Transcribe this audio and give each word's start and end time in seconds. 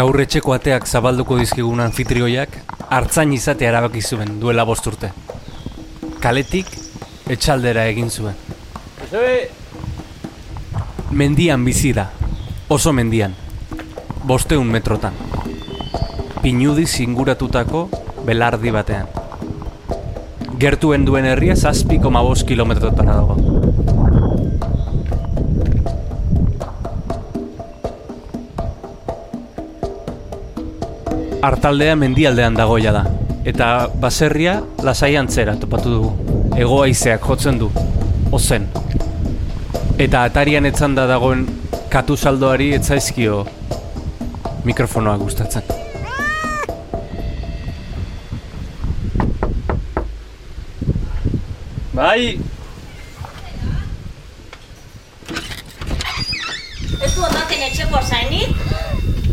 Gaur 0.00 0.16
etxeko 0.22 0.54
ateak 0.54 0.86
zabalduko 0.88 1.36
dizkigun 1.36 1.80
anfitrioiak 1.84 2.54
hartzain 2.96 3.34
izate 3.36 3.66
erabaki 3.68 4.00
zuen 4.00 4.38
duela 4.40 4.64
bost 4.64 4.86
urte. 4.88 5.10
Kaletik 6.24 6.70
etxaldera 7.34 7.84
egin 7.90 8.08
zuen. 8.08 8.38
Mendian 11.10 11.68
bizi 11.68 11.92
da, 11.92 12.06
oso 12.72 12.94
mendian, 12.96 13.36
bosteun 14.24 14.72
metrotan. 14.72 15.20
Pinudi 16.40 16.86
zinguratutako 16.86 17.86
belardi 18.24 18.72
batean. 18.72 19.12
Gertuen 20.64 21.04
duen 21.04 21.28
herria 21.28 21.60
zazpi 21.60 22.00
koma 22.00 22.24
bost 22.24 22.48
kilometrotara 22.48 23.20
dago. 23.20 23.49
Artaldea 31.40 31.94
mendialdean 31.96 32.52
dagoia 32.52 32.90
da, 32.92 33.00
eta 33.48 33.88
baserria 34.00 34.58
lasai 34.84 35.14
antzera 35.16 35.54
topatu 35.56 35.92
dugu. 35.94 36.10
Ego 36.60 36.82
haizeak 36.84 37.24
jotzen 37.24 37.56
du, 37.62 37.70
ozen. 38.36 38.66
Eta 39.96 40.26
atarian 40.28 40.68
etzanda 40.68 41.06
dagoen 41.08 41.46
katu 41.88 42.16
saldoari 42.16 42.74
etzaizkio 42.76 43.46
mikrofonoa 44.68 45.16
gustatzen. 45.16 45.64
Bai, 51.96 52.36
Ez 57.00 57.14
du 57.16 57.22
ondaten 57.24 57.62
etxeko 57.64 58.00
zainik? 58.04 58.60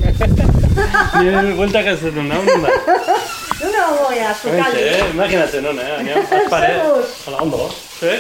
nire 0.07 1.16
bueltak 1.57 1.85
ez 1.85 1.99
dut 2.01 2.15
nahi, 2.15 2.57
da. 2.63 2.73
Nuna 3.61 3.85
goia, 3.97 4.33
zukali. 4.41 4.81
imaginatzen 5.13 5.63
nona, 5.63 5.81
eh? 5.81 5.97
Baina, 5.97 6.21
azpare. 6.43 6.73
Zeus. 6.83 7.15
Hola, 7.27 7.37
ondo. 7.41 7.69
Eh? 8.05 8.19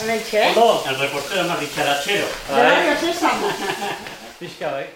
Hemen 0.00 0.20
txe. 0.26 0.42
Ondo. 0.50 0.82
El 0.88 0.98
reportero 0.98 1.44
más 1.48 1.60
dicharachero. 1.60 2.26
Zerario 2.48 2.96
zezan. 3.00 3.38
Pixka, 4.38 4.70
bai. 4.70 4.86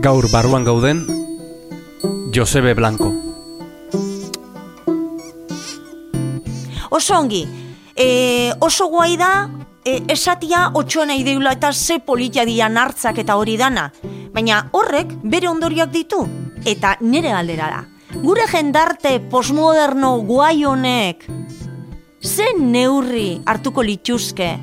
Gaur 0.00 0.30
barruan 0.30 0.64
gauden, 0.64 1.04
Josebe 2.32 2.74
Blanco. 2.74 3.12
Oso 6.88 7.18
ongi, 7.18 7.42
e, 7.94 8.52
oso 8.60 8.86
guai 8.88 9.16
da, 9.18 9.50
e, 9.88 10.02
esatia 10.12 10.68
otxoena 10.74 11.16
ideula 11.16 11.54
eta 11.56 11.72
ze 11.72 11.98
politia 12.04 12.44
dian 12.44 12.76
hartzak 12.76 13.18
eta 13.24 13.36
hori 13.40 13.56
dana. 13.56 13.88
Baina 14.34 14.66
horrek 14.76 15.14
bere 15.22 15.48
ondorioak 15.48 15.92
ditu, 15.94 16.24
eta 16.64 16.96
nire 17.00 17.32
galdera 17.32 17.70
da. 17.72 17.82
Gure 18.22 18.46
jendarte 18.50 19.18
posmoderno 19.30 20.16
guai 20.28 20.64
honek, 20.64 21.26
ze 22.22 22.52
neurri 22.58 23.40
hartuko 23.46 23.84
lituzke 23.84 24.56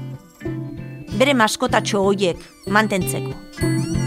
bere 1.16 1.34
maskotatxo 1.34 2.02
hoiek 2.04 2.42
mantentzeko. 2.68 4.05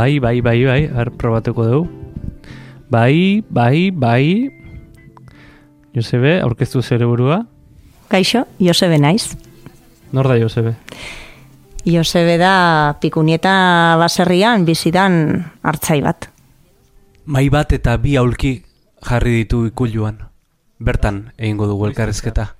Bai, 0.00 0.18
bai, 0.18 0.40
bai, 0.40 0.64
bai, 0.64 0.88
har 0.88 1.10
probatuko 1.12 1.64
dugu. 1.68 1.88
Bai, 2.88 3.44
bai, 3.50 3.90
bai. 3.92 4.48
Josebe, 5.92 6.38
aurkeztu 6.40 6.80
zere 6.80 7.04
burua. 7.04 7.42
Kaixo, 8.08 8.46
Josebe 8.56 8.96
naiz. 8.96 9.36
Nor 10.16 10.30
da 10.30 10.38
Josebe? 10.40 10.72
Josebe 11.84 12.38
da 12.40 12.96
pikunieta 13.02 13.98
baserrian 14.00 14.64
bizidan 14.64 15.18
hartzai 15.60 16.00
bat. 16.00 16.30
Mai 17.26 17.50
bat 17.52 17.76
eta 17.76 17.98
bi 18.00 18.16
aulki 18.16 18.54
jarri 19.04 19.42
ditu 19.42 19.66
ikuluan. 19.68 20.16
Bertan 20.80 21.26
egingo 21.36 21.68
dugu 21.68 21.90
elkarrezketa. 21.90 22.54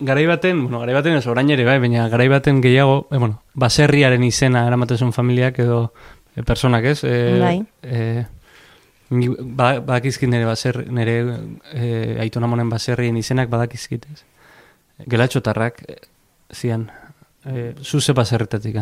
Garai 0.00 0.26
baten, 0.26 0.66
bueno, 0.66 0.82
garai 0.82 0.98
baten 0.98 1.14
ez 1.16 1.24
orain 1.30 1.48
ere 1.48 1.64
bai, 1.64 1.78
baina 1.80 2.10
garai 2.12 2.26
baten 2.28 2.58
gehiago, 2.60 3.06
eh, 3.12 3.16
bueno, 3.22 3.38
baserriaren 3.54 4.26
izena 4.26 4.66
eramatezun 4.66 5.14
familiak 5.14 5.62
edo 5.62 5.94
personak 6.44 6.84
ez? 6.84 7.04
Eh, 7.04 7.38
Bai. 7.40 7.64
Eh, 7.82 8.24
ni 9.10 9.28
ba, 9.30 9.80
badakizkit 9.80 10.28
nire 10.28 10.46
baser, 10.48 10.82
nire 10.90 11.16
eh, 11.72 12.20
aitona 12.20 12.46
monen 12.50 12.70
baserrien 12.70 13.16
izenak 13.16 13.48
badakizkit 13.48 14.06
ez? 14.12 14.22
Gelatxotarrak 15.06 15.82
eh, 15.88 16.00
zian, 16.52 16.90
eh, 17.44 17.74
zuze 17.82 18.12
baserretatik 18.12 18.76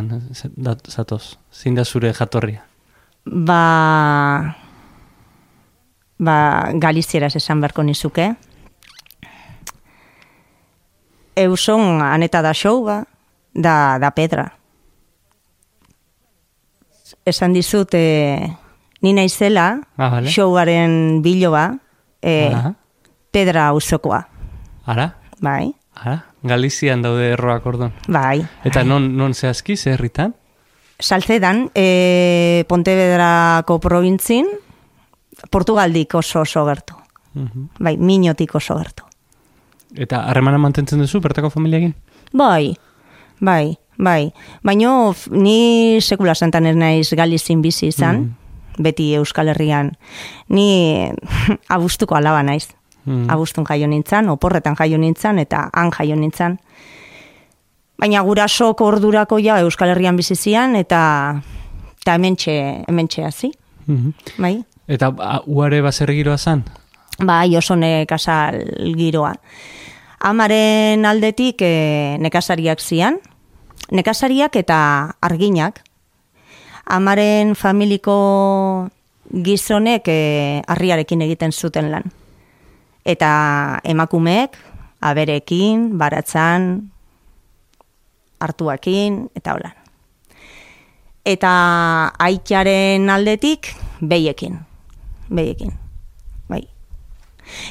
zatoz, 0.89 1.37
zein 1.53 1.75
da 1.75 1.85
zure 1.85 2.13
jatorria. 2.13 2.65
Ba... 3.25 4.57
Ba, 6.25 6.71
galizieraz 6.79 7.35
esan 7.37 7.61
beharko 7.61 7.83
nizuke. 7.83 8.35
Euson 11.35 12.01
aneta 12.03 12.41
da 12.43 12.53
show, 12.55 12.85
ba, 12.87 13.01
da, 13.53 13.99
da 13.99 14.11
pedra. 14.15 14.53
Esan 17.25 17.53
dizut, 17.53 17.93
e, 17.93 18.57
ni 19.03 19.13
naizela, 19.13 19.81
Ah, 19.97 20.09
vale. 20.09 20.31
showaren 20.31 21.21
biloba, 21.23 21.79
e, 22.23 22.51
Aha. 22.53 22.75
pedra 23.31 23.69
auzokoa. 23.69 24.27
Ara? 24.87 25.17
Bai, 25.41 25.75
Ara? 25.95 26.25
Galizian 26.43 27.03
daude 27.03 27.31
erroak 27.33 27.67
ordon. 27.67 27.93
bai. 28.09 28.45
Eta 28.65 28.83
non, 28.85 29.17
non 29.17 29.35
zehazki, 29.35 29.77
ze 29.77 29.93
herritan? 29.93 30.35
Saltzedan, 30.99 31.71
e, 31.75 32.65
Pontevedrako 32.69 33.79
provintzin, 33.81 34.47
Portugaldik 35.51 36.15
oso 36.15 36.41
oso 36.41 36.65
gertu. 36.67 36.95
Mhm. 37.35 37.69
Bai, 37.79 37.97
minotik 37.99 38.55
oso 38.55 38.77
gertu. 38.79 39.05
Eta 39.95 40.25
harremana 40.31 40.59
mantentzen 40.59 40.99
duzu, 40.99 41.21
bertako 41.21 41.51
familiakin? 41.51 41.95
Bai, 42.33 42.77
bai, 43.41 43.77
bai. 43.99 44.33
Baina 44.63 45.11
f- 45.13 45.29
ni 45.31 45.99
sekula 46.01 46.35
santan 46.35 46.67
ez 46.67 46.77
naiz 46.77 47.11
galizin 47.17 47.63
bizi 47.63 47.87
izan, 47.93 48.37
beti 48.79 49.15
Euskal 49.15 49.49
Herrian. 49.49 49.93
Ni 50.49 51.11
abuztuko 51.69 52.17
alaba 52.17 52.43
naiz. 52.43 52.69
Mhm. 53.05 53.29
Abuztun 53.31 53.65
jaio 53.69 53.87
nintzan, 53.87 54.29
oporretan 54.33 54.75
jaio 54.77 54.99
nintzan, 54.99 55.39
eta 55.39 55.69
han 55.73 55.91
jaio 55.93 56.17
nintzan. 56.17 56.59
Baina 57.99 58.21
gurasok 58.27 58.81
ordurako 58.81 59.39
ja 59.39 59.59
Euskal 59.61 59.91
Herrian 59.93 60.17
bizi 60.17 60.35
zian, 60.37 60.75
eta, 60.77 61.43
eta 62.01 62.15
hementxe, 62.15 62.85
hementxe 62.89 63.25
hazi, 63.25 63.53
Mhm. 63.87 64.11
bai. 64.39 64.65
Eta 64.89 65.13
a, 65.19 65.43
uare 65.47 65.81
baserri 65.81 66.17
giroa 66.17 66.39
zan? 66.39 66.65
Bai, 67.21 67.57
oso 67.57 67.77
nekazal 67.77 68.59
giroa. 68.97 69.35
Amaren 70.21 71.05
aldetik 71.07 71.61
e, 71.63 72.17
nekazariak 72.21 72.81
zian, 72.81 73.19
nekazariak 73.91 74.57
eta 74.57 75.17
arginak. 75.21 75.83
Amaren 76.85 77.55
familiko 77.57 78.89
gizonek 79.33 80.09
e, 80.09 80.63
harriarekin 80.69 81.23
egiten 81.25 81.53
zuten 81.53 81.91
lan. 81.91 82.11
Eta 83.05 83.81
emakumeek, 83.85 84.57
aberekin, 85.01 85.95
baratzan, 85.99 86.91
hartuakin, 88.41 89.29
eta 89.37 89.57
holan. 89.57 89.75
Eta 91.25 91.53
aitaren 92.21 93.09
aldetik, 93.09 93.73
behiekin. 94.01 94.59
Behiekin. 95.33 95.73
Bai. 96.49 96.63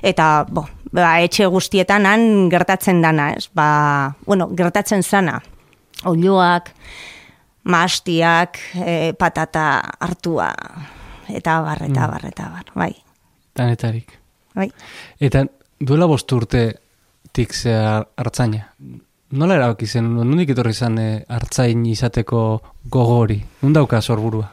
Eta, 0.01 0.45
bo, 0.49 0.65
ba, 0.89 1.19
etxe 1.21 1.45
guztietan 1.53 2.07
han 2.09 2.49
gertatzen 2.49 3.01
dana, 3.05 3.31
ez? 3.37 3.49
Ba, 3.53 4.15
bueno, 4.25 4.49
gertatzen 4.57 5.05
zana. 5.05 5.41
Oiloak, 6.09 6.69
mastiak, 7.63 8.59
e, 8.75 9.13
patata 9.19 9.81
hartua, 9.99 10.51
eta 11.29 11.59
bar, 11.61 11.83
eta 11.87 12.07
bar, 12.11 12.25
eta 12.27 12.49
bar, 12.49 12.71
bai. 12.75 12.91
Danetarik. 13.55 14.19
bai. 14.55 14.69
Eta 15.19 15.45
duela 15.79 16.07
bost 16.07 16.31
urte 16.31 16.73
tik 17.33 17.53
zea 17.53 18.01
hartzaina. 18.17 18.67
Nola 19.33 19.55
erabaki 19.57 19.87
zen, 19.87 20.11
nondik 20.13 20.51
etorri 20.53 20.73
zen 20.73 20.97
e, 21.01 21.07
hartzain 21.29 21.85
izateko 21.89 22.41
gogo 22.85 23.17
hori? 23.23 23.39
Nun 23.63 23.73
dauka 23.73 24.01
sorburua? 24.01 24.51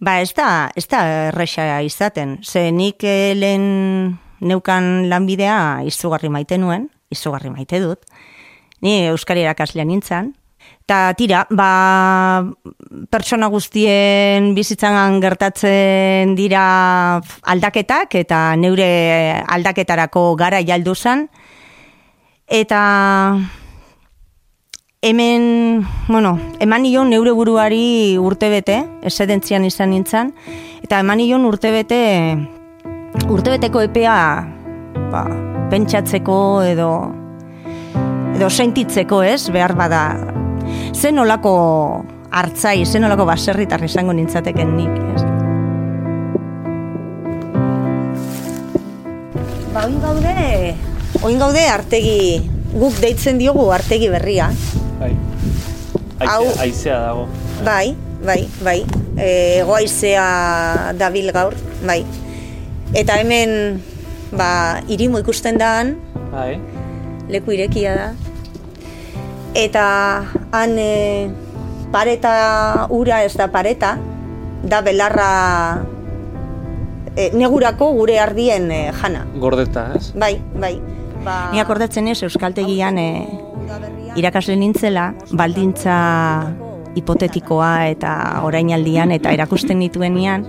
Ba, 0.00 0.20
ez 0.24 0.32
da, 0.32 0.70
ez 0.76 0.86
da 0.88 1.02
erresa 1.28 1.80
izaten. 1.84 2.38
Ze 2.42 2.70
nik 2.72 3.04
eh, 3.04 3.34
lehen 3.36 4.18
neukan 4.40 5.08
lanbidea 5.10 5.82
izugarri 5.84 6.30
maite 6.32 6.56
nuen, 6.58 6.88
izugarri 7.12 7.50
maite 7.52 7.82
dut. 7.82 8.06
Ni 8.80 9.10
Euskari 9.10 9.44
erakaslean 9.44 9.90
nintzen. 9.92 10.32
Ta 10.86 11.14
tira, 11.14 11.44
ba, 11.50 12.42
pertsona 13.10 13.46
guztien 13.52 14.50
bizitzan 14.56 15.20
gertatzen 15.22 16.34
dira 16.34 17.20
aldaketak 17.42 18.16
eta 18.18 18.56
neure 18.58 18.90
aldaketarako 19.46 20.34
gara 20.40 20.62
jaldu 20.66 20.96
zen. 20.96 21.28
Eta 22.50 22.80
hemen, 25.02 25.86
bueno, 26.08 26.38
eman 26.58 26.82
nion 26.82 27.08
neure 27.08 27.32
buruari 27.32 28.18
urtebete, 28.18 28.82
esedentzian 29.06 29.64
izan 29.64 29.94
nintzen, 29.94 30.34
eta 30.82 30.98
eman 31.00 31.22
nion 31.22 31.46
urtebete, 31.48 32.00
urtebeteko 33.30 33.86
epea 33.86 34.18
ba, 35.10 35.24
pentsatzeko 35.70 36.36
edo 36.68 36.90
edo 38.34 38.48
sentitzeko, 38.50 39.22
ez, 39.22 39.50
behar 39.52 39.74
bada 39.76 40.04
zen 40.94 41.18
olako 41.18 41.52
hartzai, 42.30 42.84
zen 42.86 43.04
olako 43.04 43.26
baserritar 43.28 43.82
izango 43.84 44.12
nintzateken 44.16 44.76
nik, 44.76 44.96
ez? 45.14 45.22
Ba, 49.74 49.84
oin 49.86 49.98
gaude, 50.02 50.74
oin 51.22 51.38
gaude 51.38 51.64
artegi, 51.70 52.40
guk 52.74 52.96
deitzen 53.02 53.38
diogu 53.40 53.68
artegi 53.74 54.08
berria. 54.12 54.50
Bai. 55.00 55.12
Hau- 56.26 56.52
aizea 56.60 56.98
dago. 57.06 57.26
Bai, 57.64 57.94
bai, 58.26 58.42
bai. 58.64 58.80
E, 59.20 59.62
goaizea 59.66 60.92
dabil 60.98 61.30
gaur, 61.32 61.54
bai. 61.86 62.02
Eta 62.94 63.18
hemen, 63.20 63.80
ba, 64.34 64.80
irimu 64.88 65.20
ikusten 65.22 65.58
daan, 65.60 65.96
Bai. 66.32 66.58
leku 67.30 67.54
irekia 67.54 67.94
da. 67.94 68.08
Eta 69.54 70.24
han 70.52 70.76
e, 70.78 71.30
pareta 71.92 72.86
ura 72.90 73.22
ez 73.24 73.34
da 73.36 73.50
pareta, 73.50 73.96
da 74.62 74.80
belarra 74.82 75.84
e, 77.16 77.30
negurako 77.34 77.92
gure 77.96 78.18
ardien 78.20 78.70
e, 78.70 78.80
jana. 79.02 79.26
Gordeta, 79.34 79.90
ez? 79.96 80.12
Bai, 80.14 80.36
bai. 80.54 80.76
Ba, 81.24 81.50
Ni 81.52 81.60
akordatzen 81.60 82.08
ez 82.08 82.22
Euskaltegian 82.24 82.98
e, 82.98 83.08
irakasle 84.16 84.56
nintzela, 84.56 85.10
baldintza 85.36 85.96
hipotetikoa 86.96 87.90
eta 87.92 88.12
orainaldian 88.46 89.12
eta 89.14 89.34
erakusten 89.36 89.78
nituenean, 89.78 90.46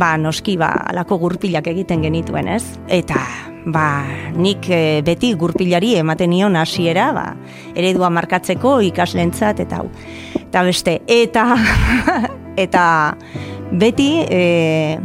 ba, 0.00 0.14
noski, 0.18 0.56
ba, 0.58 0.72
alako 0.90 1.20
gurpilak 1.20 1.68
egiten 1.70 2.02
genituen, 2.02 2.48
ez? 2.48 2.64
Eta, 2.88 3.20
ba, 3.66 4.04
nik 4.36 4.68
e, 4.70 5.02
beti 5.04 5.34
gurpilari 5.38 5.94
ematen 6.00 6.30
nion 6.32 6.56
hasiera, 6.56 7.12
ba, 7.12 7.34
eredua 7.74 8.10
markatzeko 8.12 8.80
ikaslentzat 8.88 9.60
eta 9.66 9.76
hau. 9.80 9.88
Eta 10.40 10.62
beste, 10.66 11.00
eta, 11.06 11.56
eta 12.64 12.84
beti, 13.72 14.10
e, 14.24 14.98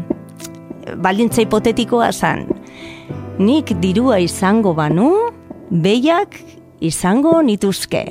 baldintza 0.96 1.42
hipotetikoa 1.44 2.12
zan, 2.14 2.46
nik 3.40 3.74
dirua 3.82 4.20
izango 4.24 4.74
banu, 4.78 5.10
behiak 5.70 6.40
izango 6.80 7.42
nituzke. 7.42 8.06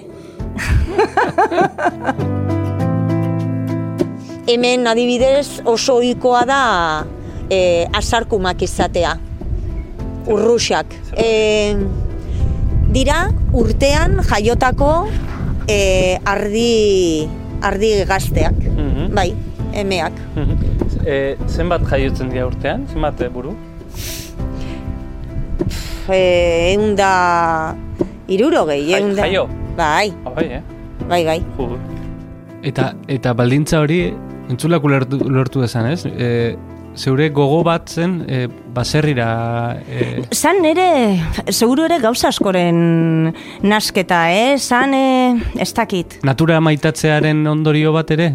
Hemen 4.44 4.86
adibidez 4.86 5.60
oso 5.64 5.96
ohikoa 6.02 6.44
da 6.44 7.04
e, 7.48 7.86
asarkumak 7.96 8.62
izatea. 8.62 9.16
Urruxak. 10.26 10.86
E, 11.16 11.76
dira 12.94 13.28
urtean 13.52 14.20
jaiotako 14.24 14.92
e, 15.68 16.18
ardi, 16.24 17.28
ardi 17.62 17.90
gazteak. 18.08 18.56
Mhm. 18.70 19.10
Bai, 19.14 19.30
emeak. 19.74 20.12
e, 21.04 21.36
zenbat 21.48 21.84
jaiotzen 21.90 22.30
dira 22.32 22.46
urtean? 22.48 22.86
Zenbat 22.92 23.20
eh, 23.20 23.28
buru? 23.28 23.54
E, 26.08 26.18
egun 26.74 26.94
da 26.96 27.74
irurogei. 28.28 28.82
Jai- 28.90 29.00
ehun 29.00 29.14
da- 29.16 29.26
jaio? 29.26 29.46
Bai, 29.76 30.12
Bai, 30.34 30.44
eh? 30.58 30.62
bai, 31.08 31.24
bai. 31.26 31.40
Eta, 32.62 32.94
eta 33.08 33.32
baldintza 33.36 33.80
hori, 33.82 34.14
entzulak 34.48 34.84
ulertu, 34.86 35.18
ulertu 35.26 35.60
dezan, 35.64 35.86
ez? 35.90 36.04
E, 36.06 36.56
zeure 36.96 37.28
gogo 37.34 37.62
bat 37.66 37.88
zen 37.90 38.20
e, 38.28 38.46
baserrira... 38.74 39.76
E, 39.88 40.22
Zan 40.34 40.60
nere, 40.62 40.86
seguru 41.50 41.86
ere 41.88 41.98
gauza 42.02 42.28
askoren 42.30 43.32
nasketa, 43.62 44.24
eh? 44.32 44.56
Zan, 44.58 44.94
eh, 44.94 45.34
ez 45.60 45.72
dakit. 45.74 46.18
natura 46.22 46.60
maitatzearen 46.60 47.46
ondorio 47.46 47.92
bat 47.92 48.10
ere? 48.14 48.30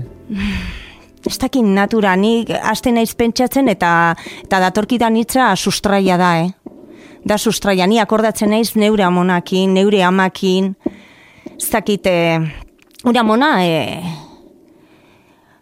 Ez 1.25 1.37
dakit 1.37 1.63
natura, 1.63 2.15
nik 2.15 2.49
aste 2.49 2.91
naiz 2.95 3.11
pentsatzen 3.15 3.67
eta 3.71 4.15
eta 4.43 4.59
datorkidan 4.63 5.17
hitza 5.19 5.51
sustraia 5.55 6.17
da, 6.17 6.37
eh? 6.43 6.49
Da 7.27 7.37
sustraia, 7.37 7.87
ni 7.87 7.99
akordatzen 7.99 8.49
naiz 8.49 8.75
neure 8.79 9.03
amonakin, 9.03 9.73
neure 9.75 10.03
amakin, 10.03 10.73
ez 11.57 11.69
dakit, 11.71 12.07
eh, 12.07 12.39
ura 13.03 13.21
amona, 13.21 13.65
eh, 13.65 14.01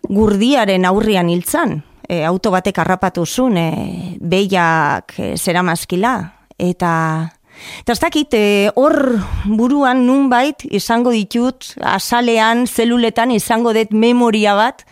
gurdiaren 0.08 0.86
aurrian 0.86 1.30
hiltzan, 1.30 1.82
e, 2.08 2.24
auto 2.26 2.52
batek 2.52 2.80
harrapatu 2.80 3.26
zuen, 3.26 3.58
e, 3.58 4.18
behiak 4.20 5.18
e, 5.20 5.34
zeramazkila, 5.38 6.16
eta 6.58 6.94
Eta 7.82 7.96
ez 7.96 8.00
dakit, 8.00 8.34
e, 8.38 8.70
hor 8.78 9.18
buruan 9.46 10.04
nunbait 10.06 10.62
izango 10.70 11.10
ditut, 11.10 11.72
azalean, 11.82 12.68
zeluletan 12.68 13.32
izango 13.34 13.74
dut 13.74 13.94
memoria 13.98 14.54
bat, 14.54 14.84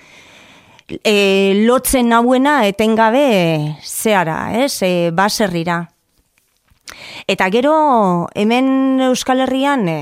e, 1.03 1.65
lotzen 1.65 2.09
nauena 2.09 2.63
etengabe 2.69 3.77
zehara, 3.83 4.53
ez, 4.63 4.81
e, 4.81 5.11
baserrira. 5.13 5.83
Eta 7.27 7.49
gero, 7.49 7.75
hemen 8.35 9.01
Euskal 9.09 9.41
Herrian, 9.45 9.87
e, 9.89 9.99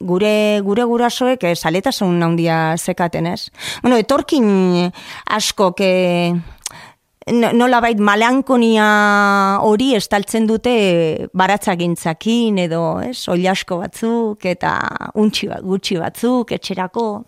gure 0.00 0.60
gure 0.64 0.84
gurasoek 0.84 1.44
e, 1.44 1.54
saletasun 1.54 2.22
handia 2.22 2.76
zekaten, 2.76 3.26
ez? 3.26 3.48
Bueno, 3.82 3.96
etorkin 3.96 4.90
askok 5.32 5.80
e, 5.80 5.92
no- 7.32 7.52
nolabait 7.52 7.98
malankonia 7.98 9.60
hori 9.62 9.94
estaltzen 9.96 10.46
dute 10.46 11.28
baratzagintzakin 11.34 12.58
edo, 12.66 12.82
ez, 13.00 13.28
oilasko 13.28 13.80
batzuk 13.82 14.44
eta 14.44 14.76
untxi 15.14 15.48
bat, 15.48 15.64
gutxi 15.64 15.98
batzuk 16.02 16.52
etxerako. 16.52 17.24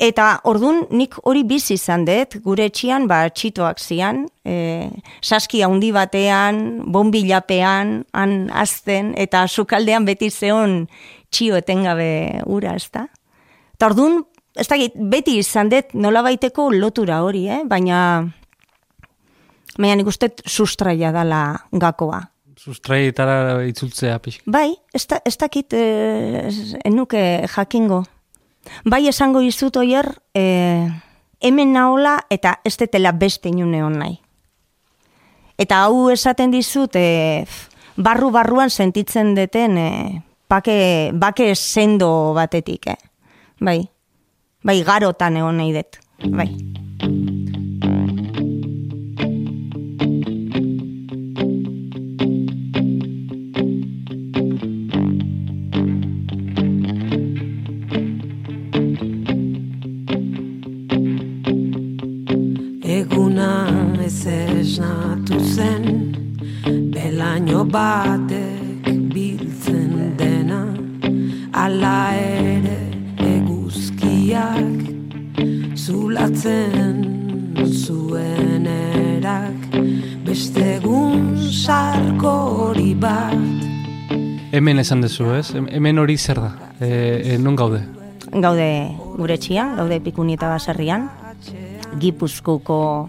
Eta 0.00 0.40
ordun 0.48 0.86
nik 0.96 1.18
hori 1.28 1.42
bizi 1.44 1.74
izan 1.76 2.06
dut, 2.06 2.38
gure 2.40 2.70
etxian 2.70 3.04
ba 3.10 3.26
txitoak 3.28 3.82
zian, 3.82 4.22
e, 4.48 4.88
saski 5.20 5.60
handi 5.66 5.90
batean, 5.92 6.86
bonbilapean, 6.88 8.06
han 8.16 8.36
azten, 8.48 9.12
eta 9.20 9.44
sukaldean 9.46 10.06
beti 10.08 10.30
zeon 10.30 10.86
txio 11.30 11.56
etengabe 11.58 12.42
ura, 12.46 12.74
ez 12.76 12.90
da? 12.92 13.06
Eta 13.74 13.88
ordun, 13.90 14.20
ez 14.58 14.66
dakit, 14.68 14.96
beti 15.10 15.38
izan 15.40 15.70
dut 15.72 15.94
nola 15.94 16.22
baiteko 16.26 16.70
lotura 16.74 17.22
hori, 17.24 17.46
eh? 17.48 17.62
baina 17.68 18.00
baina 19.78 19.96
nik 19.96 20.10
uste 20.10 20.32
sustraia 20.46 21.12
dala 21.14 21.42
gakoa. 21.72 22.20
Sustraietara 22.60 23.62
itzultzea 23.64 24.18
pixka. 24.20 24.44
Bai, 24.50 24.74
ez, 24.92 25.06
da, 25.08 25.20
ez 25.24 25.36
dakit 25.40 25.72
eh, 25.72 26.50
enuke 26.84 27.46
jakingo. 27.48 28.02
Bai 28.84 29.06
esango 29.08 29.40
izut 29.40 29.78
oier, 29.80 30.10
eh, 30.36 30.84
hemen 31.40 31.72
naola 31.72 32.18
eta 32.28 32.58
ez 32.64 32.76
detela 32.76 33.14
beste 33.16 33.48
inune 33.48 33.80
hon 33.82 33.96
nahi. 34.02 34.18
Eta 35.60 35.84
hau 35.86 36.10
esaten 36.12 36.52
dizut, 36.52 36.96
eh, 36.96 37.46
barru-barruan 37.96 38.70
sentitzen 38.70 39.34
deten 39.36 39.78
eh, 39.78 40.20
bake, 40.50 41.12
bake 41.14 41.54
sendo 41.54 42.34
batetik, 42.34 42.86
eh? 42.86 43.00
Bai, 43.60 43.86
bai 44.64 44.82
garotan 44.82 45.38
egon 45.38 45.56
nahi 45.62 45.72
dut, 45.78 46.00
bai. 46.34 46.50
Eguna 62.90 63.50
ez 64.02 64.26
esnatu 64.26 65.38
zen 65.54 65.86
Belaino 66.90 67.62
batek 67.64 68.19
zulatzen 76.40 77.68
zuen 77.84 78.64
erak 78.66 79.76
beste 80.24 80.76
egun 80.78 81.36
sarko 81.52 82.32
hori 82.64 82.94
bat 82.94 83.36
Hemen 84.52 84.80
esan 84.82 85.00
dezu, 85.04 85.28
ez? 85.36 85.52
Hem- 85.54 85.68
Hemen 85.70 85.98
hori 85.98 86.16
zer 86.18 86.40
da? 86.40 86.48
E, 86.80 87.34
e, 87.34 87.38
non 87.38 87.54
gaude? 87.54 87.84
Gaude 88.32 88.90
gure 89.16 89.36
txian, 89.38 89.76
gaude 89.76 90.00
pikunieta 90.02 90.48
baserrian, 90.50 91.08
gipuzkuko 92.00 93.08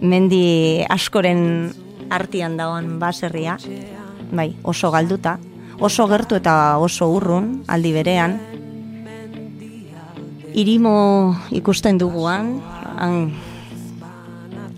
mendi 0.00 0.82
askoren 0.90 1.70
artian 2.10 2.56
dagoen 2.58 2.98
baserria, 2.98 3.56
bai, 4.32 4.56
oso 4.64 4.90
galduta, 4.90 5.38
oso 5.78 6.08
gertu 6.10 6.34
eta 6.40 6.78
oso 6.78 7.06
urrun, 7.14 7.62
aldi 7.68 7.92
berean, 7.94 8.40
irimo 10.54 11.36
ikusten 11.50 11.98
duguan, 11.98 12.58
han, 12.98 13.32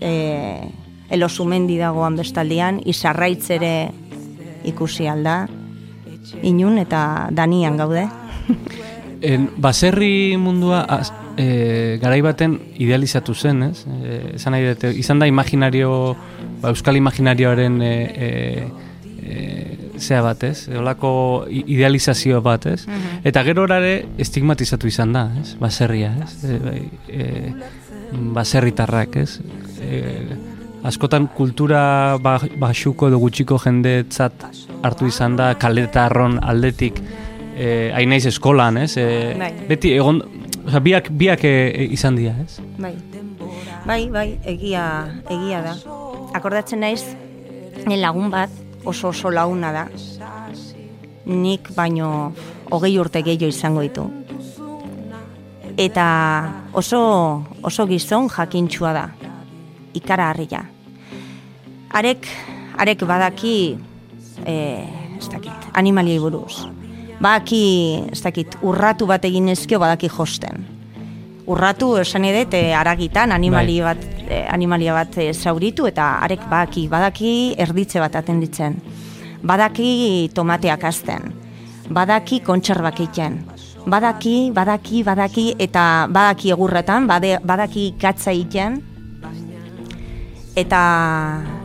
e, 0.01 0.13
elosumendi 1.13 1.77
dagoan 1.77 2.17
bestaldian, 2.17 2.81
izarraitz 2.85 3.49
ere 3.53 3.73
ikusi 4.67 5.07
alda, 5.07 5.43
inun 6.43 6.79
eta 6.81 7.29
danian 7.31 7.77
gaude. 7.77 8.07
En, 9.23 9.45
baserri 9.55 10.35
mundua 10.35 10.81
az, 10.91 11.13
e, 11.39 11.97
garai 12.01 12.19
baten 12.19 12.57
idealizatu 12.75 13.31
zen, 13.31 13.61
ez? 13.69 13.85
E, 13.87 14.17
esan 14.35 14.51
nahi 14.51 14.65
dut, 14.67 14.83
izan 14.99 15.21
da 15.23 15.29
imaginario, 15.31 15.93
ba, 16.59 16.73
euskal 16.73 16.99
imaginarioaren 16.99 17.77
e, 17.81 17.93
e, 18.27 18.65
zea 20.03 20.21
bat, 20.21 20.43
ez? 20.43 20.67
Olako 20.79 21.11
idealizazio 21.49 22.41
bat, 22.45 22.67
ez? 22.67 22.83
Eta 23.23 23.43
gero 23.47 23.63
orare 23.63 23.93
estigmatizatu 24.21 24.87
izan 24.91 25.13
da, 25.15 25.27
ez? 25.41 25.55
Baserria, 25.61 26.13
ez? 26.23 26.43
E, 26.43 26.59
bai, 26.63 26.81
e, 27.07 27.53
baserritarrak, 28.35 29.17
ez? 29.23 29.39
E, 29.81 30.01
askotan 30.83 31.29
kultura 31.31 32.17
ba, 32.21 32.37
baxuko 32.59 33.07
edo 33.07 33.19
gutxiko 33.21 33.57
jendetzat 33.63 34.47
hartu 34.83 35.07
izan 35.07 35.37
da 35.39 35.53
kaletarron 35.59 36.39
aldetik 36.43 36.99
eh, 37.55 37.91
hain 37.95 38.09
naiz 38.09 38.25
eskolan, 38.29 38.77
ez? 38.83 38.95
Eh, 38.97 39.33
Bai. 39.39 39.51
Beti 39.69 39.93
egon, 39.95 40.21
oza, 40.65 40.81
biak, 40.83 41.09
biak 41.19 41.45
eh, 41.47 41.55
eh, 41.69 41.87
izan 41.95 42.17
dira, 42.19 42.35
ez? 42.43 42.59
Bai. 42.81 42.95
Bai, 43.83 44.01
bai, 44.11 44.27
egia, 44.47 44.83
egia 45.29 45.61
da. 45.65 45.77
Akordatzen 46.37 46.83
naiz, 46.83 47.03
lagun 47.87 48.31
bat 48.31 48.62
oso 48.85 49.09
oso 49.09 49.31
laguna 49.31 49.71
da. 49.71 49.87
Nik 51.25 51.69
baino 51.75 52.33
hogei 52.71 52.97
urte 52.99 53.23
gehiago 53.23 53.49
izango 53.51 53.81
ditu. 53.81 54.09
Eta 55.77 56.05
oso, 56.73 56.99
oso 57.63 57.87
gizon 57.87 58.29
jakintxua 58.29 58.93
da. 58.93 59.07
Ikara 59.93 60.29
harria. 60.29 60.63
Arek, 61.93 62.27
arek 62.77 63.05
badaki, 63.07 63.55
eh, 64.45 65.17
ez 65.17 65.29
dakit, 65.29 65.69
animaliei 65.73 66.19
buruz. 66.19 66.65
Badaki, 67.21 67.63
ez 68.11 68.21
dakit, 68.21 68.57
urratu 68.61 69.07
bat 69.07 69.25
egin 69.25 69.49
ezkio 69.53 69.79
badaki 69.79 70.09
josten 70.09 70.72
urratu 71.45 71.97
esan 71.99 72.25
edet 72.25 72.53
e, 72.53 72.73
aragitan 72.75 73.31
animali 73.31 73.79
Bai. 73.81 73.93
bat 73.93 74.29
e, 74.29 74.43
animalia 74.47 74.93
bat 74.93 75.17
e, 75.17 75.33
zauritu 75.33 75.87
eta 75.87 76.19
arek 76.23 76.47
badaki 76.49 76.87
badaki 76.87 77.31
erditze 77.57 77.99
bat 77.99 78.15
atenditzen. 78.15 78.79
Badaki 79.43 80.29
tomateak 80.33 80.83
azten 80.87 81.33
badaki 81.89 82.39
kontserbak 82.39 82.99
egiten. 82.99 83.43
Badaki 83.85 84.51
badaki 84.55 85.03
badaki 85.03 85.45
eta 85.59 86.07
badaki 86.07 86.53
egurretan 86.55 87.07
bade, 87.07 87.37
badaki 87.43 87.93
gatza 87.99 88.31
egiten. 88.31 88.79
Eta 90.55 90.81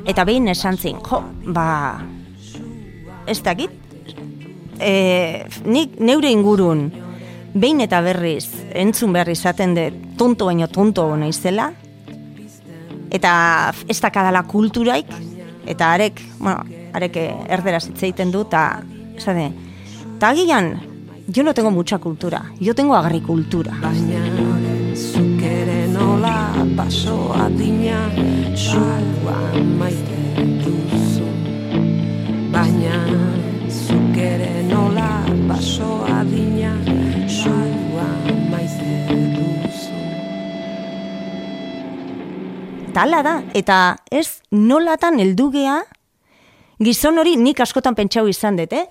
eta 0.08 0.24
behin 0.24 0.48
esan 0.48 0.76
zin 0.76 0.98
jo 1.04 1.22
ba 1.54 2.00
ez 3.26 3.42
dakit. 3.42 3.70
E, 4.80 5.44
nik 5.66 5.98
neure 6.00 6.30
ingurun 6.30 7.07
behin 7.54 7.80
eta 7.80 8.00
berriz 8.04 8.48
entzun 8.74 9.12
behar 9.12 9.30
izaten 9.32 9.74
de 9.74 9.90
tonto 10.18 10.46
baino 10.46 10.68
tonto 10.68 11.08
naizela 11.16 11.72
eta 13.10 13.72
ez 13.88 14.00
dakadala 14.00 14.42
kulturaik 14.44 15.08
eta 15.68 15.92
arek, 15.92 16.20
bueno, 16.38 16.62
arek 16.96 17.16
erderaz 17.48 17.86
hitz 17.88 18.02
egiten 18.02 18.32
du 18.32 18.44
eta 18.46 18.82
esade, 19.16 19.50
eta 20.16 20.30
agian 20.30 20.74
yo 21.28 21.42
no 21.42 21.52
tengo 21.54 21.70
mucha 21.70 21.98
cultura, 21.98 22.44
yo 22.58 22.74
tengo 22.74 22.96
agricultura. 22.96 23.76
Baina 23.82 24.24
zuk 24.94 25.42
nola 25.92 26.64
baso 26.76 27.32
adina 27.34 28.10
Zua 28.56 29.38
maite 29.78 30.20
duzu 30.64 31.28
Baina 32.52 33.37
Eta 42.98 43.04
hala 43.06 43.18
da, 43.22 43.32
eta 43.54 43.74
ez 44.10 44.40
nolatan 44.50 45.20
heldu 45.22 45.52
gea, 45.54 45.76
gizon 46.82 47.20
hori 47.22 47.36
nik 47.38 47.60
askotan 47.62 47.94
pentsau 47.94 48.24
izan 48.26 48.56
dut, 48.58 48.72
eh? 48.74 48.88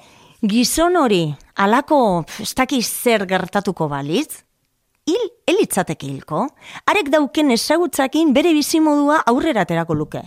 Gizon 0.48 0.96
hori 0.96 1.26
alako 1.60 1.98
ez 2.40 2.54
dakiz 2.56 2.86
zer 2.88 3.26
gertatuko 3.28 3.90
balitz, 3.92 4.46
hil, 5.12 5.28
elitzateke 5.52 6.08
hilko, 6.08 6.46
arek 6.88 7.12
dauken 7.12 7.52
ezagutzakin 7.52 8.32
bere 8.32 8.56
bizimodua 8.56 9.26
aurrera 9.28 9.68
aterako 9.68 10.00
luke. 10.00 10.24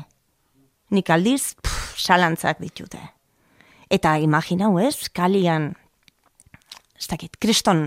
Nik 0.93 1.09
aldiz, 1.17 1.55
pf, 1.65 1.97
salantzak 2.05 2.61
ditute. 2.61 3.01
Eta 3.89 4.19
imaginau 4.21 4.75
ez, 4.77 5.09
kalian, 5.09 5.71
ez 7.01 7.09
dakit, 7.09 7.41
kriston 7.41 7.87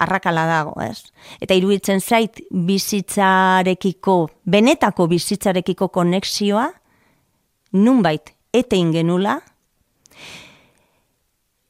arrakala 0.00 0.46
dago, 0.48 0.74
ez? 0.82 1.12
Eta 1.42 1.56
iruditzen 1.56 2.00
zait 2.00 2.40
bizitzarekiko, 2.50 4.16
benetako 4.44 5.06
bizitzarekiko 5.10 5.90
konexioa, 5.92 6.70
nunbait 7.76 8.32
etein 8.56 8.90
genula, 8.94 9.38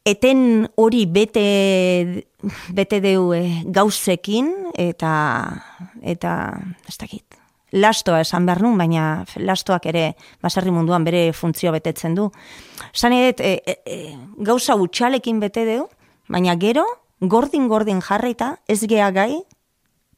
eten 0.07 0.69
hori 0.81 1.05
bete, 1.07 2.25
bete 2.75 3.01
deu 3.05 3.33
eh, 3.37 3.61
gauzekin, 3.67 4.49
eta, 4.79 5.13
eta, 6.03 6.33
ez 6.89 6.97
dakit, 7.03 7.41
lastoa 7.73 8.23
esan 8.25 8.47
behar 8.49 8.63
nun, 8.65 8.79
baina 8.81 9.25
lastoak 9.39 9.87
ere 9.93 10.15
baserri 10.43 10.73
munduan 10.75 11.05
bere 11.07 11.31
funtzio 11.37 11.73
betetzen 11.75 12.17
du. 12.19 12.31
Zan 12.95 13.15
edet, 13.15 13.41
e, 13.41 13.61
e, 13.65 13.77
e, 13.85 14.17
gauza 14.47 14.75
utxalekin 14.81 15.41
bete 15.43 15.67
deu, 15.69 15.87
baina 16.31 16.57
gero, 16.59 16.87
gordin-gordin 17.21 18.01
jarraita, 18.01 18.57
ez 18.69 18.81
gea 18.89 19.11
gai, 19.13 19.43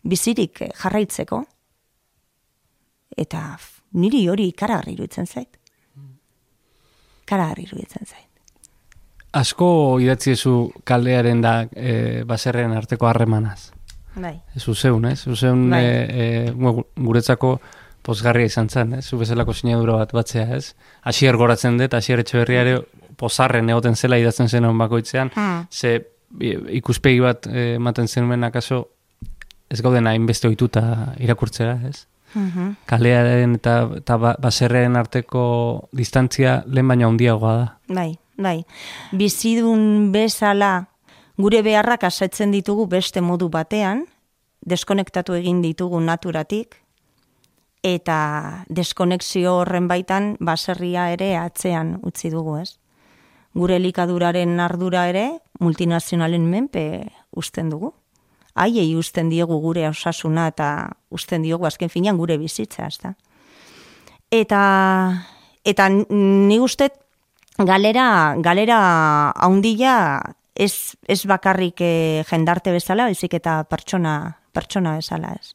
bizirik 0.02 0.62
eh, 0.62 0.70
jarraitzeko. 0.82 1.44
Eta 3.16 3.58
niri 3.92 4.26
hori 4.28 4.48
ikaragarri 4.52 4.94
iruditzen 4.96 5.26
zait. 5.26 5.58
Ikaragarri 7.26 7.66
iruditzen 7.68 8.06
zait. 8.06 8.28
Asko 9.32 9.98
idatzi 10.04 10.34
ezu 10.34 10.54
kaldearen 10.84 11.40
da 11.40 11.62
e, 11.72 12.22
baserren 12.28 12.72
arteko 12.76 13.06
harremanaz. 13.08 13.70
Bai. 14.14 14.34
Zu 14.60 14.74
zeun, 14.74 15.06
ez? 15.08 15.22
Zeun 15.24 15.70
Bai. 15.72 15.80
e, 15.84 16.02
e, 16.48 16.52
gu- 16.52 16.84
guretzako 17.00 17.54
pozgarria 18.04 18.46
izan 18.50 18.68
zen, 18.68 18.92
ez? 18.98 19.06
Zu 19.08 19.16
bezalako 19.22 19.54
sinadura 19.56 19.94
bat 20.02 20.12
batzea, 20.12 20.56
ez? 20.56 20.74
Asier 21.08 21.36
goratzen 21.40 21.78
dut, 21.80 21.94
asier 21.94 22.20
etxeberriare 22.20 22.82
pozarren 23.16 23.70
egoten 23.72 23.96
zela 23.96 24.18
idatzen 24.20 24.48
zen 24.52 24.64
hon 24.68 24.76
bakoitzean, 24.78 25.30
Hmm. 25.34 25.66
ze 25.70 25.94
ikuspegi 26.40 27.20
bat 27.20 27.46
eh, 27.46 27.74
ematen 27.76 28.08
zenuen 28.08 28.44
akaso 28.44 28.88
ez 29.70 29.80
gauden 29.82 30.06
hainbeste 30.06 30.48
ohituta 30.48 31.14
irakurtzera, 31.18 31.78
ez? 31.88 32.06
Mhm. 32.34 32.76
Kalearen 32.86 33.54
eta, 33.58 33.88
eta 33.96 34.16
ba- 34.16 34.36
baserren 34.40 34.96
arteko 34.96 35.88
distantzia 35.92 36.62
lehen 36.66 36.88
baino 36.88 37.08
handiagoa 37.08 37.56
da. 37.56 37.66
Bai, 37.88 38.18
bai. 38.36 38.64
Bizidun 39.12 40.12
bezala 40.12 40.88
gure 41.36 41.62
beharrak 41.62 42.04
asetzen 42.04 42.50
ditugu 42.52 42.86
beste 42.86 43.20
modu 43.20 43.48
batean, 43.48 44.06
deskonektatu 44.64 45.34
egin 45.34 45.60
ditugu 45.62 46.00
naturatik, 46.00 46.76
eta 47.82 48.64
deskonexio 48.68 49.56
horren 49.58 49.88
baitan 49.88 50.36
baserria 50.40 51.10
ere 51.12 51.36
atzean 51.36 51.98
utzi 52.02 52.30
dugu, 52.30 52.56
ez? 52.62 52.78
Gure 53.54 53.76
elikaduraren 53.76 54.60
ardura 54.60 55.06
ere 55.10 55.26
multinazionalen 55.60 56.46
menpe 56.48 56.84
usten 57.36 57.68
dugu. 57.70 57.92
Haiei 58.54 58.94
usten 58.96 59.30
diegu 59.32 59.58
gure 59.60 59.86
osasuna 59.88 60.46
eta 60.52 60.68
usten 61.10 61.44
diogu 61.44 61.66
azken 61.68 61.88
finean 61.92 62.18
gure 62.20 62.36
bizitza, 62.40 62.86
ezta? 62.86 63.14
Eta 64.32 64.62
eta 65.64 65.88
ni 65.88 66.58
uste 66.60 66.90
galera 67.58 68.34
galera 68.38 68.78
haundia 69.36 69.94
ez, 70.54 70.96
ez 71.08 71.24
bakarrik 71.26 71.80
e, 71.80 72.24
jendarte 72.28 72.72
bezala, 72.72 73.08
baizik 73.08 73.34
eta 73.34 73.62
pertsona, 73.68 74.38
pertsona 74.52 74.96
bezala 74.98 75.36
ez. 75.38 75.54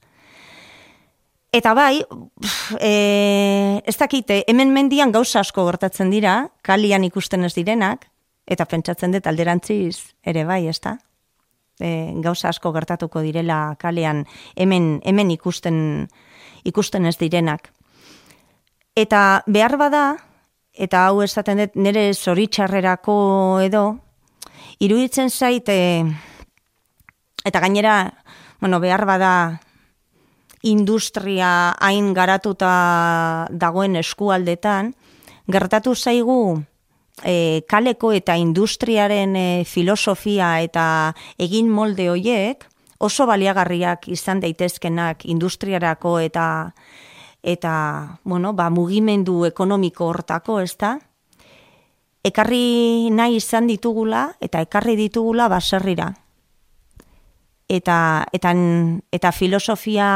Eta 1.57 1.73
bai, 1.73 2.03
pf, 2.05 2.75
e, 2.77 3.81
ez 3.81 3.95
dakite, 3.97 4.43
hemen 4.51 4.69
mendian 4.75 5.09
gauza 5.15 5.41
asko 5.41 5.63
gertatzen 5.65 6.11
dira, 6.13 6.51
kalian 6.61 7.07
ikusten 7.07 7.47
ez 7.47 7.55
direnak, 7.55 8.05
eta 8.45 8.67
pentsatzen 8.69 9.15
dut 9.15 9.25
alderantziz 9.25 10.13
ere 10.21 10.43
bai, 10.45 10.67
ez 10.69 10.77
da? 10.83 10.93
E, 11.81 12.13
gauza 12.21 12.51
asko 12.51 12.69
gertatuko 12.75 13.25
direla 13.25 13.73
kalean 13.81 14.25
hemen, 14.55 14.99
hemen 15.05 15.33
ikusten, 15.33 15.79
ikusten 16.63 17.09
ez 17.09 17.17
direnak. 17.17 17.71
Eta 18.93 19.41
behar 19.47 19.79
bada, 19.81 20.05
eta 20.77 21.07
hau 21.07 21.23
esaten 21.25 21.63
dut 21.63 21.77
nire 21.81 22.11
zoritxarrerako 22.13 23.17
edo, 23.65 23.85
iruditzen 24.77 25.33
zait, 25.33 25.69
e, 25.73 26.05
eta 27.45 27.65
gainera, 27.65 28.01
bueno, 28.61 28.77
behar 28.83 29.09
bada 29.09 29.33
industria 30.63 31.75
hain 31.79 32.13
garatuta 32.13 33.47
dagoen 33.51 33.95
eskualdetan, 33.95 34.93
gertatu 35.47 35.95
zaigu 35.95 36.63
e, 37.23 37.63
kaleko 37.69 38.11
eta 38.13 38.35
industriaren 38.37 39.35
e, 39.35 39.47
filosofia 39.65 40.57
eta 40.61 41.13
egin 41.37 41.69
molde 41.69 42.09
hoiek 42.09 42.65
oso 42.97 43.27
baliagarriak 43.29 44.07
izan 44.09 44.41
daitezkenak 44.41 45.25
industriarako 45.25 46.17
eta 46.19 46.47
eta 47.47 48.19
bueno, 48.23 48.51
ba, 48.53 48.69
mugimendu 48.69 49.45
ekonomiko 49.45 50.09
hortako, 50.09 50.59
ezta? 50.59 50.97
Ekarri 52.25 53.07
nahi 53.13 53.37
izan 53.37 53.69
ditugula 53.69 54.33
eta 54.43 54.59
ekarri 54.65 54.97
ditugula 54.99 55.47
baserrira. 55.47 56.09
Eta, 57.69 58.25
eta, 58.33 58.51
eta 59.11 59.31
filosofia 59.31 60.09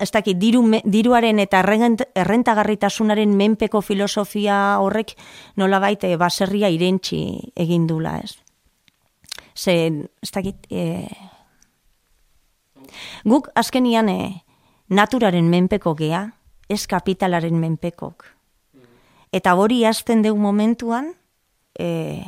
ez 0.00 0.10
dakit, 0.10 0.38
diru, 0.40 0.62
diruaren 0.84 1.38
eta 1.38 1.60
errent- 1.62 2.06
errentagarritasunaren 2.14 3.34
menpeko 3.36 3.80
filosofia 3.84 4.78
horrek 4.80 5.14
nola 5.56 5.78
baite 5.78 6.14
baserria 6.16 6.70
irentxi 6.72 7.52
egin 7.56 7.86
dula, 7.86 8.18
ez? 8.24 8.38
Ze, 9.58 9.74
ez 10.22 10.30
dakit, 10.32 10.66
e, 10.70 11.08
guk 13.24 13.50
azkenian 13.54 14.08
e, 14.08 14.44
naturaren 14.88 15.48
menpeko 15.50 15.94
gea, 15.98 16.24
ez 16.68 16.86
kapitalaren 16.86 17.58
menpekok. 17.60 18.24
Eta 19.32 19.54
hori 19.60 19.82
hasten 19.84 20.22
deu 20.24 20.36
momentuan, 20.40 21.12
e, 21.78 22.22